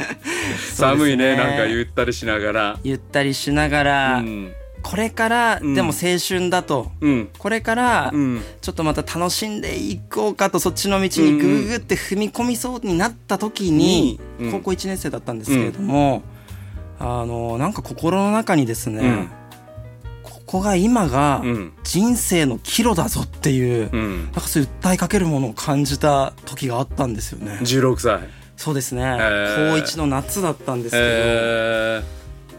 [0.74, 2.78] 寒いねなんかゆったりしながら。
[2.84, 4.52] ゆったりしながら、うん
[4.88, 7.28] これから、んでも青春だと、うん。
[7.36, 8.40] これから、うん。
[8.62, 14.50] ちょっとまた楽しんでいこうかとそっちの道にグーグって踏み込みそうになった時に、うん。
[14.50, 16.22] 高校1年生だったんですけれども、
[16.98, 19.30] あのなんか心の中にですね、うん。
[20.22, 21.72] ここが今がうん。
[21.84, 24.24] 人生の岐路だぞっていう、うん。
[24.24, 27.58] なんかそういう訴えかけるものを感じた時があったんですよね。
[27.60, 28.20] 16歳。
[28.56, 29.70] そうですね、ー。
[29.70, 32.17] 高1の夏だったんですけど、え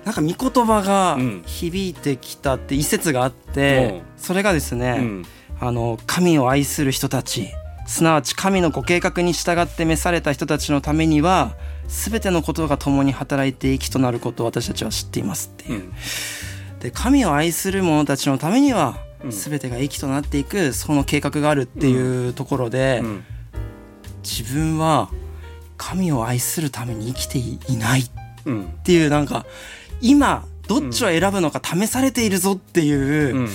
[0.09, 1.43] なんか御言葉がうん。
[1.45, 5.23] 響いてきたって一節があって、それがですね、
[5.59, 7.49] あの神を愛する人たち
[7.85, 11.55] すなわち神のご計画に従って召された人たちのためには
[11.87, 15.79] 全てのことが共に働いて益となることを私たちは知っていますっていう。
[15.79, 16.79] う、ん。
[16.79, 19.31] で神を愛する者たちのためにはうん。
[19.31, 23.23] 全てが益となっていくその計画があるっていうところで、うん。
[24.23, 25.11] 自分は
[25.77, 28.09] 神を愛するために生きていないっ
[28.45, 29.45] うんていうなんか
[30.01, 33.47] 今どっちを選ぶのか試されているぞっていう、うん。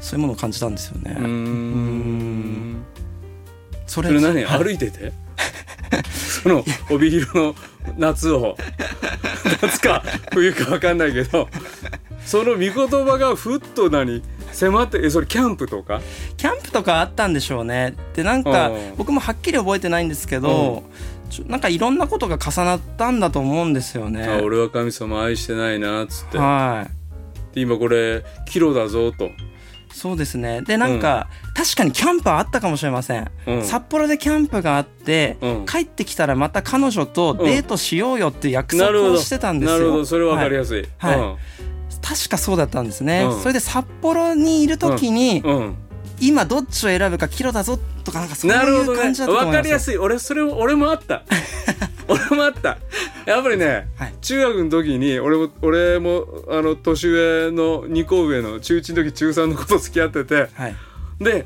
[0.00, 1.16] そういうものを感じたんですよね。
[1.18, 2.84] うーん。
[3.86, 4.44] そそれ何？
[4.44, 4.64] はい。
[4.64, 5.12] 歩いてて？
[6.42, 7.54] その帯広の
[7.96, 8.56] 夏を。
[9.60, 10.02] 夏か
[10.32, 11.48] 冬か分かんないけど。
[12.24, 14.22] その御言葉がふっと何？
[14.52, 16.00] 迫ってえそれキャンプとか？
[16.36, 17.94] キャンプとかあったんでしょうね。
[18.14, 18.94] でなんかうん。
[18.96, 20.84] 僕もはっきり覚えてないんですけど、ちょ
[21.46, 24.24] なんかいろんなことが重なったんだと思うんですよね。
[24.24, 26.38] あ俺は神様愛してないなっつって。
[26.38, 26.86] は
[27.52, 27.54] い。
[27.54, 29.30] で今これキロだぞと。
[29.92, 30.62] そうですね。
[30.62, 33.64] でなんか、確かにキャンプはあったかもしれません、うん。
[33.64, 35.66] 札幌でキャンプがあって、うん。
[35.66, 39.78] 帰ってきたらまた彼女とデートしようよって約束をしてたんですよ。
[39.78, 40.04] なるほど。
[40.04, 41.20] それ分かりやすい、はい。
[41.20, 41.36] はい。
[42.00, 43.40] 確かそうだったんですね、うん。
[43.40, 45.76] それで札幌にいる時に、うん、うん
[46.20, 49.98] 今どっちを選ぶかキロだぞとかなんかそういう感じだと思分いますかりやすい。
[49.98, 51.22] 俺それ俺もあった。
[52.08, 52.78] 俺もあった。
[53.26, 54.14] やっぱりね、はい。
[54.20, 60.48] 中学の時に俺も俺もあの年上の2個上の中1の時中3の子と付き合ってて。
[60.54, 60.76] はい。
[61.20, 61.44] で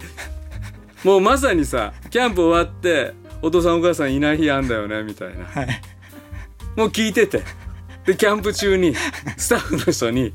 [1.04, 5.44] もうまさにさキャンプ終わってお父さんお母さんいない日あんだよねみたいな。
[5.44, 5.82] はい。
[6.76, 7.42] もう聞いてて。
[8.06, 8.94] でキャンプ中に
[9.36, 10.32] スタッフの人に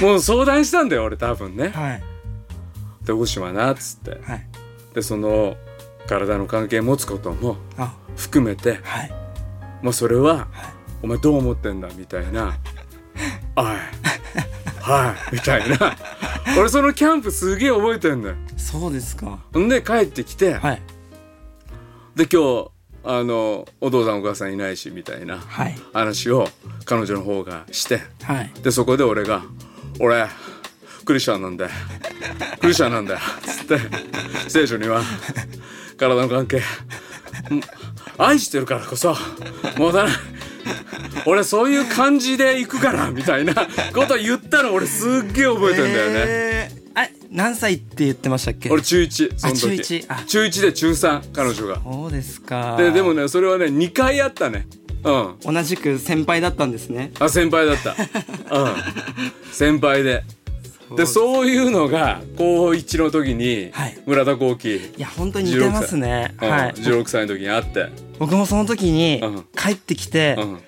[0.00, 1.68] もう相談したんだよ俺多分ね。
[1.68, 2.15] はい
[3.06, 4.46] で大島なっつってはい
[4.94, 5.56] でその
[6.06, 7.56] 体の関係持つことも
[8.16, 9.12] 含めてはい
[9.82, 10.48] もうそれは、
[11.02, 12.56] お前どう思ってんだみたいな
[13.54, 13.76] 「はい
[14.80, 15.96] はい」みたいな
[16.58, 20.82] 俺そのキャンプすげえ覚えてんだよそうですかんで帰ってきて、はい
[22.16, 22.70] で今日
[23.04, 25.38] あのお父さんお母さんいないしみたいな
[25.92, 26.48] 話を
[26.86, 29.44] 彼女の方がしてはいでそこで俺が
[30.00, 30.26] 「俺
[31.06, 31.68] クリスチャンなんで
[32.60, 33.78] クリスチャンなんだよ」つって
[34.48, 35.02] 聖書には
[35.96, 36.60] 体の関係。
[37.50, 37.62] うん
[38.18, 39.14] 愛してるからこそ
[39.76, 40.12] もたない。
[41.26, 48.70] 俺そういう感じで行くからみたいなこと言ったの俺すっげえ覚えてんだよね、えーあ何歳って言ってましたっけ？
[48.70, 49.66] 俺中1その時。
[49.66, 50.04] あ中一。
[50.08, 50.22] あ。
[50.26, 51.80] 中1で中3彼女が。
[51.84, 52.76] そうですか。
[52.78, 54.66] ででもねそれはね2回あったね。
[55.04, 55.54] うん。
[55.54, 57.12] 同じく先輩だったんですね。
[57.20, 57.94] あ先輩だった。
[58.58, 58.74] うん。
[59.52, 60.24] 先輩で
[60.94, 63.98] でそういうのが高1の時にはい。
[64.06, 66.34] 村田幸喜、いや本当に似てますね。
[66.40, 66.48] うん。
[66.48, 66.72] はい。
[66.74, 69.44] 16歳の時に会って、僕もその時にうん。
[69.56, 70.60] 帰ってきてうん、直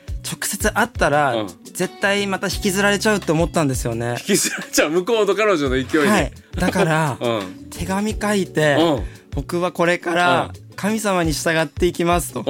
[0.42, 1.46] 接会ったらうん。
[1.64, 4.16] 絶対また引きずられちゃうって思ったんですよね。
[4.18, 4.90] 引きずられちゃう。
[4.90, 6.32] 向こうと彼女の勢いに、はい。
[6.56, 7.68] だからうん。
[7.70, 9.02] 手紙書いてうん
[9.38, 12.42] 僕はこれから神様に従っていきますと。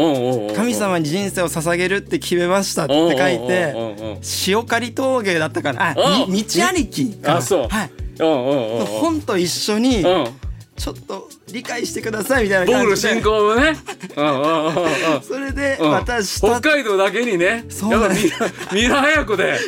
[0.57, 3.74] 神様に人生を捧げるって決めましたって書いて
[4.46, 5.90] 塩刈峠だったかな。
[5.90, 7.37] あ道ありきかな。
[7.37, 7.68] あそう。
[7.68, 7.90] はい。
[8.18, 10.29] 本と一緒にうん。
[10.77, 12.96] ちょっと理解してくださいみたいな感じで。
[12.96, 13.77] 信仰をね。
[15.22, 15.90] それでうん。
[15.90, 16.61] 渡した。
[16.61, 17.44] 北海道だけにね。
[17.46, 18.38] やっぱミラ
[18.72, 19.59] ミラ早くで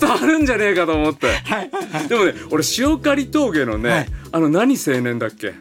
[0.00, 1.28] 伝わるんじゃねえかと思って。
[2.08, 4.06] でもね俺塩刈峠のね、はい。
[4.30, 5.54] あの何青年だっけ？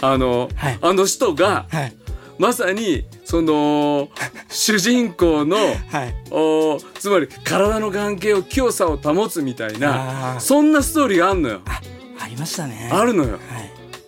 [0.00, 0.78] あの、はい。
[0.80, 1.92] あの人がはい。
[2.38, 4.10] まさにその
[4.50, 6.14] 主人公のはい。
[6.30, 11.60] おつまり体の関係を清さを保つみたいなそんなストーリーがあんのよ。
[12.18, 12.90] ありましたね。
[12.92, 13.32] あるのよ。
[13.32, 13.40] はい。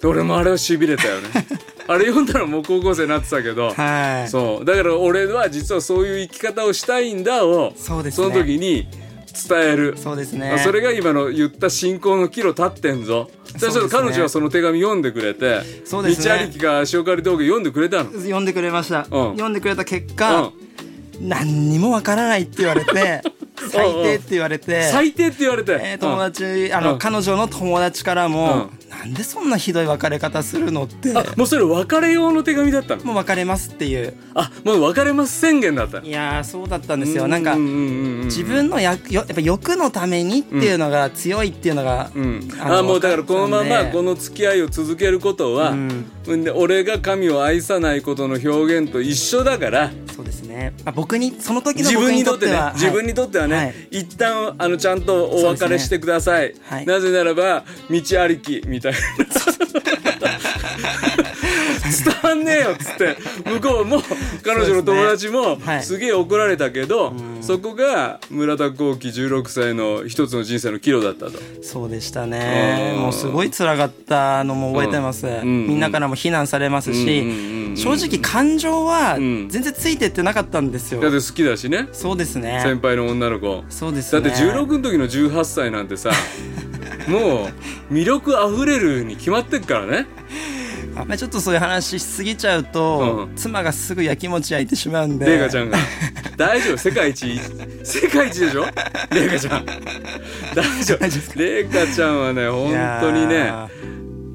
[0.01, 1.29] で俺もあれはしびれたよね。
[1.88, 4.29] あれ読んだらもう高校生になってたけど、はい。
[4.29, 4.64] そう。
[4.64, 8.29] だから俺は実はそういう生き方をしたいんだをそうですね。
[8.29, 8.87] の時に
[9.48, 9.94] 伝える。
[9.96, 10.59] そうですね。
[10.64, 13.31] それが今の言った信仰の岐路立ってんぞ。
[13.53, 13.72] でそうですね。
[13.72, 16.27] ちょっと彼女はその手紙読んでくれてそうですね。
[16.29, 19.07] 道ありきが塩刈り峠読んでくれたの、読んでくれました、うん。
[19.33, 20.53] 読んでくれた結う果ん、、
[21.20, 23.22] 何にもわからないって言われて
[23.70, 26.98] 最低って言われて最低って言われて、えー友達、あの、うん。
[26.98, 31.11] 彼女の友達からも、うなんでそんなひどい別れ方するのって。
[31.11, 33.05] うんあもうそれ別れ用の手紙だったの？
[33.05, 34.14] もう別れますっていう。
[34.35, 36.07] あもう別れます宣言だったの？
[36.07, 37.29] いやーそうだったんですよ。
[37.29, 46.05] なんか自分のやよやっぱ欲のためにっていうのが強いっていうのが、うん、あのあもうだからこのままこの付き合いを続けることは、うん。
[46.44, 53.74] で俺が神を愛さないことの表現と一緒だからそうですね、まあ、僕にその時の自分にとってね、は自分にとってはね、はい。
[53.90, 56.87] 一旦あのちゃんとお別れしてください、はい。
[56.87, 58.99] なぜならば道ありきみたいな。
[61.88, 63.17] 伝わんねえよっつって。
[63.49, 64.03] 向こうも
[64.45, 71.38] 彼女の友達もはいすげえ怒られたけどそ,、こが村田幸喜16歳の一つの人生の岐路だったと。
[71.62, 72.93] そうでしたね。
[72.95, 73.03] うん。
[73.03, 75.67] もうすごい辛かったのも覚えてます、ん。
[75.67, 79.49] みんなからも非難されますし、うんうんうんうん正直感情はん。
[79.49, 81.88] 全然ついてってなかったんですよ、だって好きだしね。
[81.93, 82.61] そうですね。
[82.62, 83.62] 先輩の女の子。
[83.69, 84.23] そうですね。
[84.23, 86.11] だって16の時の18歳なんてさ
[87.09, 87.49] も
[87.90, 90.07] う魅力あふれるに決まってっからね。
[90.97, 93.37] あんまりちょっとそういう話しすぎちゃうと、うん。
[93.37, 95.27] 妻がすぐやきもち焼いてしまうんで。
[95.27, 95.79] レイカちゃんが。
[96.37, 96.79] 大丈夫？
[96.79, 97.40] 世界一
[97.85, 98.64] 世界一でしょ？
[99.12, 99.66] レイカちゃん。
[100.55, 103.68] 大丈大丈夫です夫レイカちゃんはね本当にいねや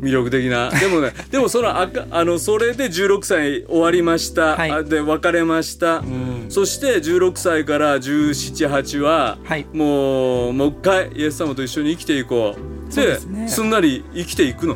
[0.03, 0.69] 魅力的な。
[0.69, 4.71] でもね でもそのあかあのそれで16歳終わりました、はい。
[4.71, 6.45] あで別れました、ん。
[6.49, 9.65] そして16歳から1718は、はい。
[9.73, 12.93] もうもう一回イエス様と一緒に生きていこう。
[12.93, 13.47] そうですね。
[13.47, 14.75] すんなり生きていくの？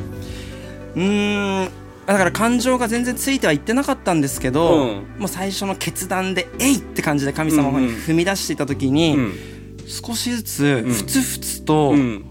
[0.95, 1.69] うーん。
[2.05, 5.19] だから感情が全然ついてはいってなかったんですけど、うん。
[5.19, 9.33] もう最初の決断で「えい!」って感じで神様に踏み出していた時に、うん。
[9.87, 12.25] 少しずつふつふつと、うん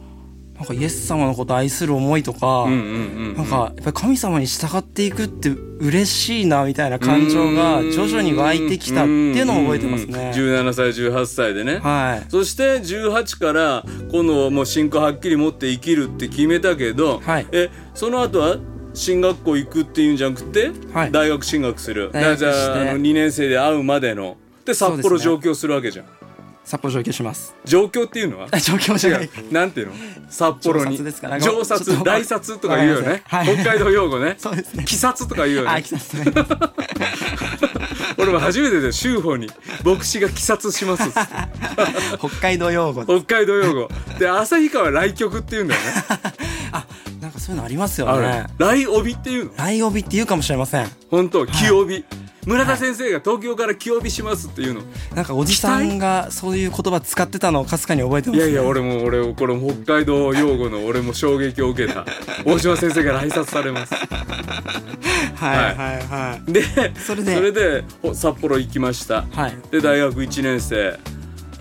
[0.59, 10.33] なんかイエス様のことを愛する思いとか、なんかやっぱり神様に従っていくって嬉しいなみたいな感情が徐々に湧いてきたっていうのを覚えてますね。
[10.35, 12.31] 17歳18歳でね、はい。
[12.31, 17.47] そして18からこのもう信仰はっきり持って生きるって決めたけど、はい。
[17.53, 18.57] えその後は
[18.95, 21.13] 進学校行くっていうんじゃなくて、はい。
[21.13, 22.11] 大学進学する。
[22.13, 22.45] 大学して。
[22.47, 24.39] じゃああの2年生で会うまでの。
[24.65, 26.07] で札幌上京するわけじゃん、
[26.67, 27.55] 札幌上京します。
[27.65, 28.49] 上京っていうのは？
[28.51, 29.25] あ上京じゃない。
[29.25, 29.53] 違う。
[29.53, 29.93] なんていうの？
[30.29, 30.99] 札幌に。
[30.99, 33.55] 上札大札とか言うよね、はい。
[33.55, 34.35] 北海道用語ね。
[34.37, 34.83] そうですね。
[34.87, 35.85] 鬼札とか言うよあ、ね。
[38.19, 39.49] 俺も初めてで州法に。
[39.85, 41.05] 牧師が鬼殺します
[42.19, 43.05] 北海道用語。
[43.05, 43.21] で。
[43.21, 43.89] 北海道用語。
[44.19, 45.87] で旭川来局っていうんだよね。
[46.73, 46.85] あ、
[47.21, 48.55] なんかそういうのありますよあねる。
[48.59, 49.53] 来帯っていうの？
[49.57, 50.91] ライオビって言うかもしれません。
[51.11, 52.05] 本当木帯、
[52.47, 54.83] 村田先生が東京から木帯しますっていうの、
[55.17, 58.51] なんかおじさんがそういう言葉使ってたのをかすかに覚えてます、ね。
[58.53, 62.07] いやいや俺も俺もこれも北海道用語の俺も衝撃を受けた。
[62.47, 63.93] 大島先生から挨拶されます。
[63.95, 65.75] はいはい
[66.07, 66.63] はで
[66.95, 67.51] それで？
[67.53, 69.57] でほ札幌行きました、はい。
[69.73, 70.99] で大学1年生。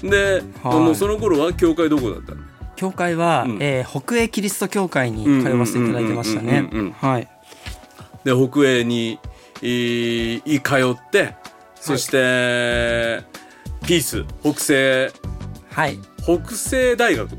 [0.03, 0.75] で、はい。
[0.75, 2.41] もうその頃は教会どこだったの？
[2.41, 2.43] い。
[2.75, 3.57] 教会は、うん。
[3.59, 6.69] えー北営キリスト教会に通わせていただいてましたね。
[7.01, 7.27] はい。
[8.23, 9.17] で北営に
[9.65, 11.35] いい通って
[11.79, 13.23] そして、
[13.85, 15.11] ピース北西
[15.71, 15.99] はい。
[16.23, 17.29] 北西大学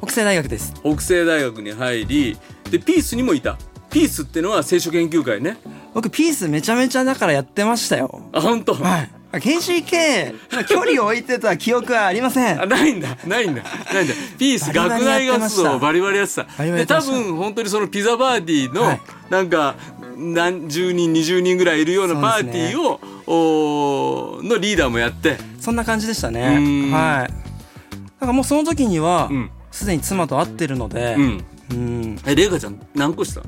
[0.00, 0.74] 北西大学です。
[0.82, 2.38] 北西大学に入り
[2.70, 3.56] でピースにもいた
[3.90, 5.56] ピースってのは聖書研究会ね
[5.94, 8.22] 僕ピースめちゃめちゃだからやってましたよ。
[8.32, 9.10] あ本当、はい。
[9.32, 12.62] KCK、距離を置いてた記憶はありません。
[12.62, 13.16] あないんだ。
[13.26, 13.62] ないんだ。
[13.92, 14.14] ないんだ。
[14.38, 16.46] ピース学内活動をバリバリやってた。
[16.64, 19.00] で多分本当にそのピザバーディーの、はい。
[19.28, 19.74] なんか
[20.16, 25.36] 何十人20人ぐらいいるようなパーティーを、おーのリーダーもやって。
[25.60, 26.88] そんな感じでしたうね。
[26.88, 26.90] ん。
[26.90, 27.28] はい。
[27.28, 31.44] だからもうその時にはうん、すでに妻と会ってるのでう、ん。
[31.70, 33.42] うん、えレイカちゃん何個した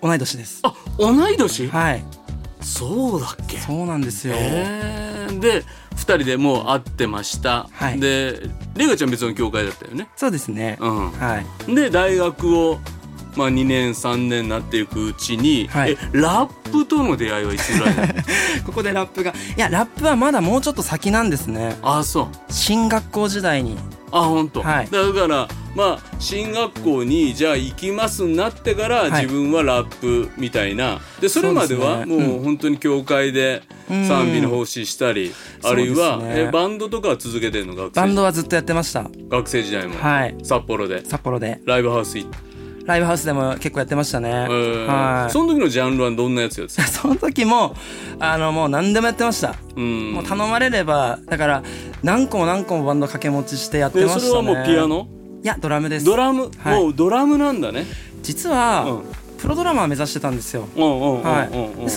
[0.00, 0.60] 同い年です。
[0.62, 1.68] あ同い年？
[1.68, 2.02] はい。
[2.60, 3.58] そうだっけ？
[3.58, 4.34] そうなんですよ。
[4.36, 5.64] えー、で
[5.96, 10.76] 2人でもう会ってました、はいでレイカちゃん別の教会だったよねそうですね。
[10.80, 11.74] うんはい。
[11.74, 12.78] で大学を、
[13.38, 15.92] まあ、2年3年になっていくうちに、はい。
[15.92, 17.94] えラップとの出会いはいつぐらい
[18.66, 19.30] ここでラップが。
[19.30, 21.76] いや、ラップはまだもうちょっと先なんですね。
[21.82, 22.52] あそう。
[22.52, 23.78] 進学校時代に。
[24.10, 24.88] あ本当、はい。
[24.90, 29.12] だからまあ進学校にじゃあ行きますになってから、はい。
[29.22, 30.98] 自分はラップみたいな。
[31.20, 34.08] でそれまではもう本当に教会でうん。
[34.08, 37.74] 賛美の奉仕したり、あるいは、ねえバンドとかは続けてるの？
[37.76, 39.08] 学生バンドはずっとやってました。
[39.28, 40.36] 学生時代も、はい。
[40.42, 41.04] 札幌で。
[41.04, 41.60] 札幌で。
[41.64, 42.38] ライブハウス行って、
[42.88, 44.30] ライブハウスでも結構やってましたね。
[44.30, 45.30] えーはい。
[45.30, 47.76] その時のジャンルはどんなやつやつ その時も、
[48.18, 49.54] あの、もう何でもやってました。
[49.76, 51.62] うんもう頼まれれば、だから、
[52.02, 54.26] 何個も何個もバンド掛け持ちしてやってでましたね。
[54.28, 55.06] それはもうピアノ？
[55.44, 56.04] いや、ドラムです。
[56.06, 57.84] ドラム、はいもうドラムなんだね
[58.22, 59.02] 実は、うん
[59.38, 60.68] プロドラマー目指してたんですよ。
[60.74, 60.80] そ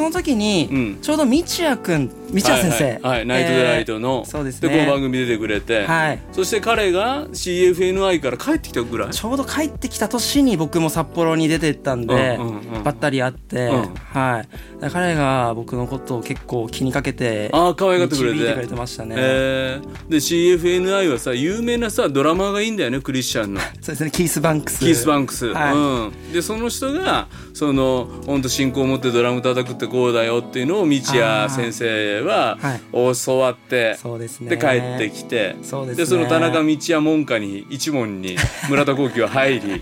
[0.03, 1.01] の時に、うん。
[1.01, 3.01] ちょうど道也くん道也先生、はいはい。
[3.01, 4.69] はいナイトデライトの、えーそうですね。
[4.69, 6.19] この番組出てくれて、はい。
[6.31, 9.11] そして彼が CFNI から帰ってきたぐらい？
[9.11, 12.39] ちょうど帰ってきた年に僕も札幌に出てったんで、
[12.83, 13.93] ばったり会って、うん。
[13.95, 18.39] はい、彼が僕のことを結構気にかけてああ可愛がってくれて。
[18.39, 20.09] てくれてましたね、えー。
[20.09, 23.61] で CFNI はさ有名なさドラマーがいいんだよねクリスチャンの。
[23.81, 24.79] そうですねキース・バンクス。
[24.79, 25.73] キース・バンクス、はい。
[25.73, 25.79] う
[26.29, 32.81] ん、でその人がその本当信仰を持ってドラム叩くってこうだよっていうのを道也先生ははい。
[33.25, 34.49] 教わって、そうですね。
[34.49, 36.05] で帰ってきてそうですね。
[36.05, 38.35] その田中道也門下に一門に
[38.69, 39.81] 村田幸喜は入り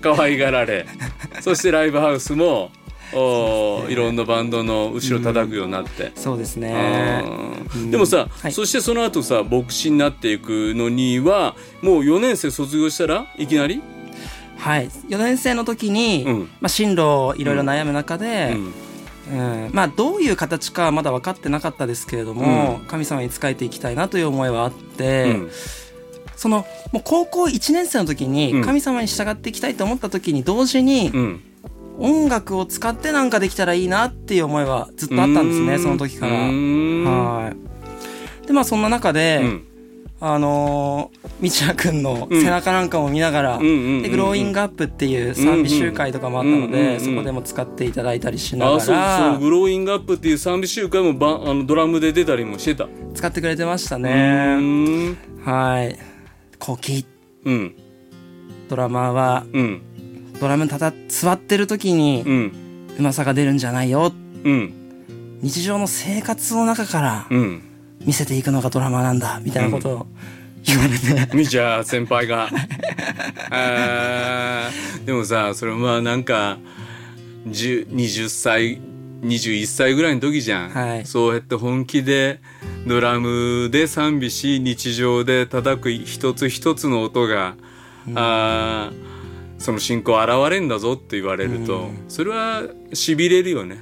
[0.00, 0.86] 可愛がられ
[1.40, 2.70] そしてライブハウスも
[3.14, 6.12] おいろんなバンドの後ろ叩くようになって。
[6.14, 7.22] そうですね。
[7.74, 7.90] うん。
[7.90, 8.52] でもさ、はい。
[8.52, 13.82] そしてその後さ牧師になっていくのにはもう4年生卒業したらいきなり、
[14.62, 14.88] はい。
[14.88, 16.40] 4年生の時に、うん。
[16.60, 18.72] まあ、進路をいろいろ悩む中うで、ん。
[19.32, 19.70] うん。
[19.72, 25.50] まあ、どういう形かはまだ分かってなかったですけれども、神様に仕えていきたいなという思いはあって、うん。
[26.36, 28.32] そのもう高校1年生の時うん。
[28.32, 31.42] に神様に従っていきたいと思った時に同時にうん。
[31.98, 36.32] 音楽を使ってなんかできたらいいなっていう思いはずっとあったんですねその時から。
[36.34, 37.52] は
[38.42, 38.46] い。
[38.46, 39.71] でまあそんな中で、うん
[40.24, 43.64] あのー、道也くんの背中なんかも見ながら、んう
[43.98, 52.86] んでグローイングアップっていう賛美集会とかもあったので、うんそこでも使っていただいたりしなあがそうそらうグローイングアップっていう賛美集会もばあのドラムで出たりもしてた。
[53.14, 55.16] 使ってくれてましたうね。
[55.44, 55.98] はい。
[56.60, 57.04] コキ。
[57.44, 57.74] うん。
[58.68, 59.82] ドラマーはうん。
[60.40, 62.86] ドラムただ座ってる時にうん。
[62.96, 64.12] うまさが出るんじゃないよ。
[64.44, 64.72] うん。
[65.42, 67.71] 日常の生活の中からうん
[68.04, 70.06] 見せていくのがドラマーなんだみたいなことを
[70.64, 72.48] 言われて、みちゃ先輩が。
[75.04, 76.58] でもさそれまあなんか
[77.48, 78.80] 10 20歳
[79.22, 81.06] 21歳ぐらいの時じゃん、はい。
[81.06, 82.40] そうやって本気で
[82.86, 87.54] ドラムで賛美し日常で叩く一つ一つの音が、
[88.14, 89.12] あー
[89.62, 93.78] その信仰現れんだぞって言われると、それはしびれるよね。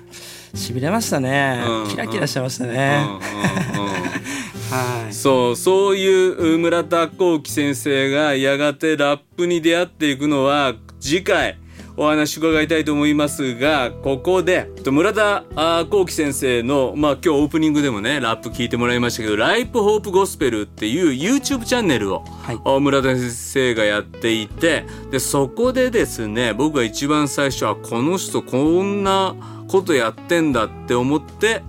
[0.54, 1.88] しびれましたねうん。
[1.88, 3.06] キラキラしてましたうんうんね。
[3.08, 3.20] うん
[4.70, 5.12] はい。
[5.12, 11.58] そうそういう村田幸喜先生がやがてラップに出会っていくのは次回
[11.96, 29.34] お話伺いたいと思いますがここでと村田幸喜先生の、まあ、今日オープニングでもねラップ聞いてもらいましたけど「ライプホープゴスペル」っていう YouTube チャンネルを、はいあ村田先生がやっていてでそこでですね僕が一番最初はこの人こんな
[29.70, 31.62] ことやってんだって思って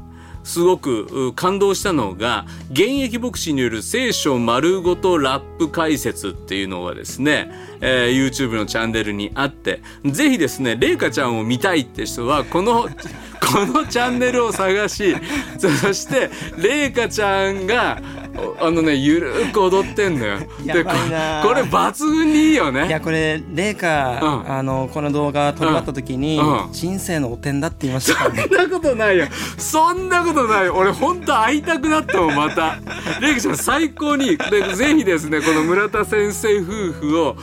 [0.43, 15.16] すごく感動したのが現役牧師による聖書丸ごとラップ解説っていうのがですね、えー YouTube のチャンネルにあってぜひですねレイカちゃんを見たいって人はこのこのチャンネルを探し
[15.60, 18.02] そしてレイカちゃんが
[18.60, 20.38] あのねゆるーく踊ってんのよ。
[20.66, 22.88] やばいなここれ抜群にいいよね。
[22.88, 29.28] いやこれレイカ、うんあのこの動画撮り終わった時に、うんうん人生の汚点だって言いましたねそんなことないよ。
[29.58, 30.76] そんなことないよ。
[30.76, 32.78] 俺本当会いたくなったもん、また。
[33.22, 36.64] レイキちゃん最高に、でぜひですね、この村田先生夫
[36.94, 37.36] 婦を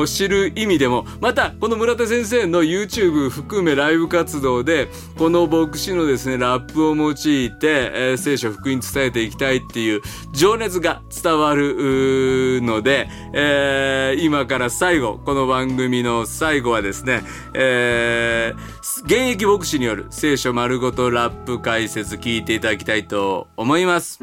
[0.00, 10.00] お知る意味でも、また、この村田先生の YouTube 含めライブ活動で、この牧師のですね、ラップを用いて、えー聖書福音伝えていきたいっていう
[10.42, 17.22] 情熱が伝わるので、えー今から最後、この番組の最後はですね、
[17.54, 24.18] えー現役牧師による聖書丸ごとラップ解説聞いていただきたいと思います。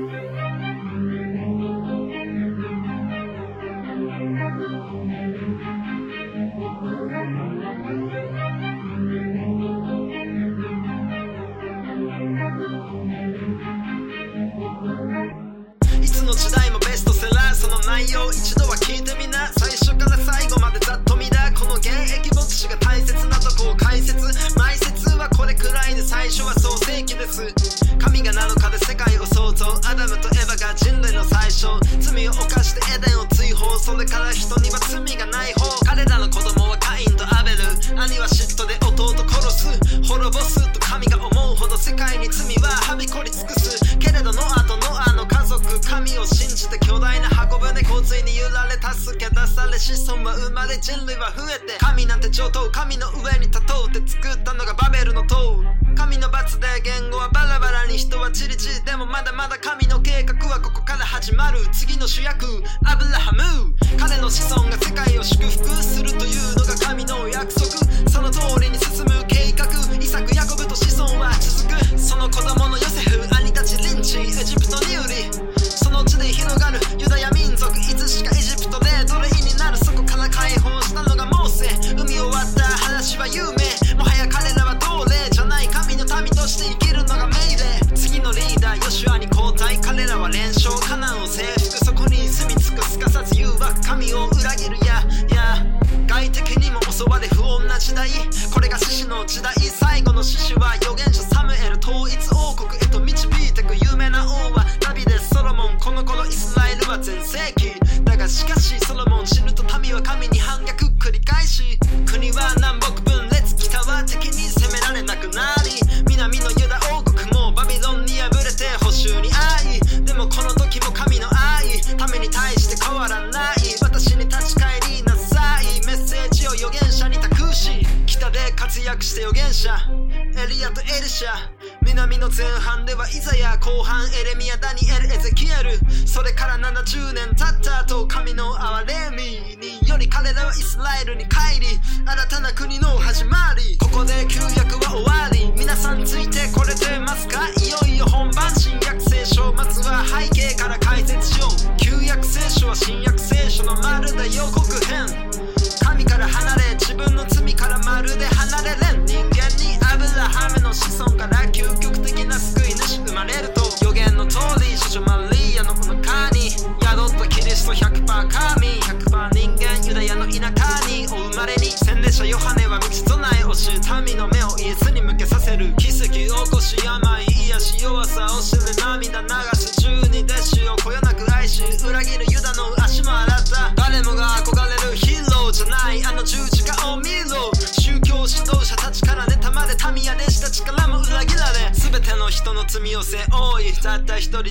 [29.99, 31.67] 創造アダムとエヴァが人類の最初
[31.99, 37.67] 罪を犯してエデンを追放それから人には罪がない方彼らの子供はカインとアベル
[37.99, 55.68] 兄は嫉妬で弟殺す滅ぼすと神が思うほど世界に罪ははびこり尽くすけれどノアとノアの家族神を信じて巨大な箱舟洪水に揺られ助け出され子孫は生まれ人類は増えて神なんて上等神の上に立とうって作ったのがバベルの塔。
[55.99, 58.85] 神の罰で言語はバラバラに人はチリチリ。
[58.85, 61.59] でもまだまだ神の計画はここから始まる。
[61.73, 62.63] 次の主役。
[62.87, 63.75] アブラハム。
[63.99, 67.67] 彼の子孫が世界を祝福するというのが神の約束。
[68.07, 69.67] その通りに進む計画。
[69.99, 71.99] イサクヤコブと子孫は続く。
[71.99, 75.27] その子供のヨセフ兄たちリンチエジプトに売り。
[75.59, 77.75] その地で広がるユダヤ民族。
[77.75, 79.75] いつしかエジプトで奴隷になる。
[79.75, 81.67] そこから解放したのがモーセ。
[81.91, 82.63] 海を割った。
[82.87, 83.58] 話は有名。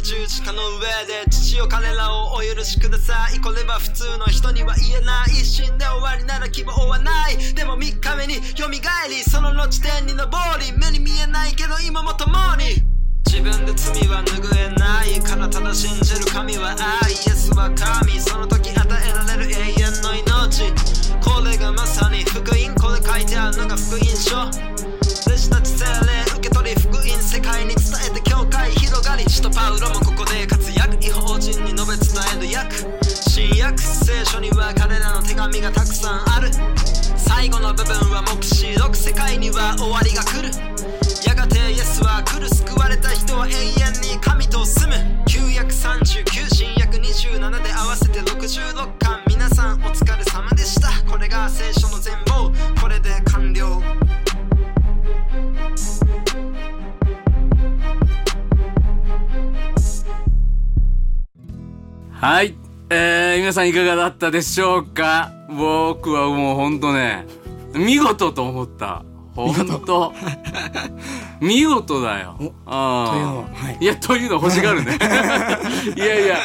[0.08, 3.38] 十字架の上で父よ彼らをお許しください。
[3.42, 5.32] これは普通の人には言えない。
[5.32, 7.36] 一瞬で終わりなら希望はない。
[7.52, 10.24] でも3日目に蘇りその後天に昇
[10.64, 12.80] り目に見えないけど今も共に。
[13.26, 18.18] 自分で罪は拭えないからただ信じる神は愛イエスは神。
[18.18, 20.72] その時与えられる永遠の命。
[21.20, 22.74] これがまさに福音。
[22.80, 24.40] これ書いてあるのが福音書。
[24.40, 26.27] 弟子たち精霊。
[26.38, 30.94] 受け取り福音世界に伝えて教会広がり使徒パウロもここで活躍。
[31.04, 32.74] 違法人に述べ伝える役
[33.28, 36.50] 新約聖書には彼らの手紙がたくさんある。
[37.16, 40.50] 最後の部分は黙示録世界には終わりが来る。
[41.26, 44.94] やがてイエスは来る救われた人は永遠に神と住む。
[45.26, 49.22] 旧約39新約27で合わせて66巻。
[49.26, 50.88] 皆さんお疲れ様でした。
[51.10, 52.54] これが聖書の全貌。
[52.80, 53.97] これで完了。
[62.28, 62.54] はい。
[62.90, 65.32] えー、皆さんいかがだったでしょうか？
[65.48, 67.24] 僕はもうほんとね、
[67.74, 69.02] 見事と思った。
[69.34, 70.12] ほんと。
[71.40, 72.36] 見事だよ。
[72.66, 74.98] あーというのははいいや、というの欲しがるね。
[75.96, 76.36] いやいや、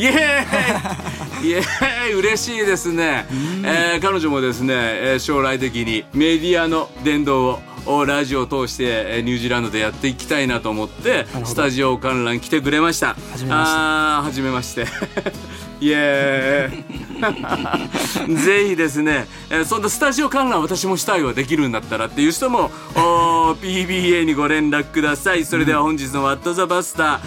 [0.01, 1.47] イエーイ。
[1.51, 2.15] イエーイ。
[2.15, 3.27] 嬉しいですね、
[3.65, 13.09] えー彼女もですね、えー将来的にメディアの伝道ををラジオを通して、えーニュージーランドでやっていきたいなと思ってスタジオ観覧来てくれました。
[13.09, 14.87] はじめましてあーはじめまして。
[15.83, 18.37] イエーイ。
[18.37, 21.35] ぜひですね、えーそんなスタジオ観覧私もしたいわ。
[21.35, 25.45] できるんだったらっていう人も PBA にご連絡ください。
[25.45, 27.19] それでは本日の「ワット・ザ・バスター」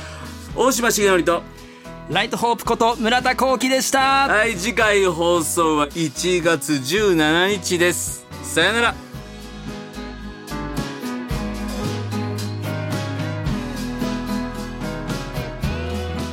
[0.56, 1.42] 大島重則と
[2.10, 4.28] ライトホープこと村田幸喜でした。
[4.28, 8.26] はい次回放送は1月17日です。
[8.44, 8.96] さよなら。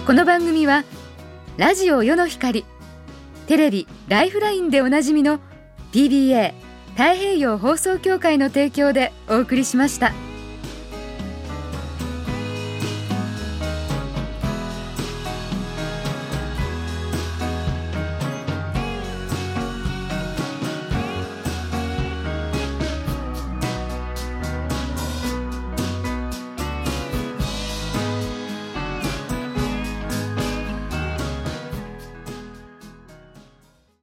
[0.07, 0.83] この番組は
[1.57, 2.65] ラジオ世の光
[3.47, 5.39] テレビ「ライフライン」でおなじみの
[5.93, 6.53] PBA
[6.97, 10.13] 太平洋放送協会の提供でお送りしました。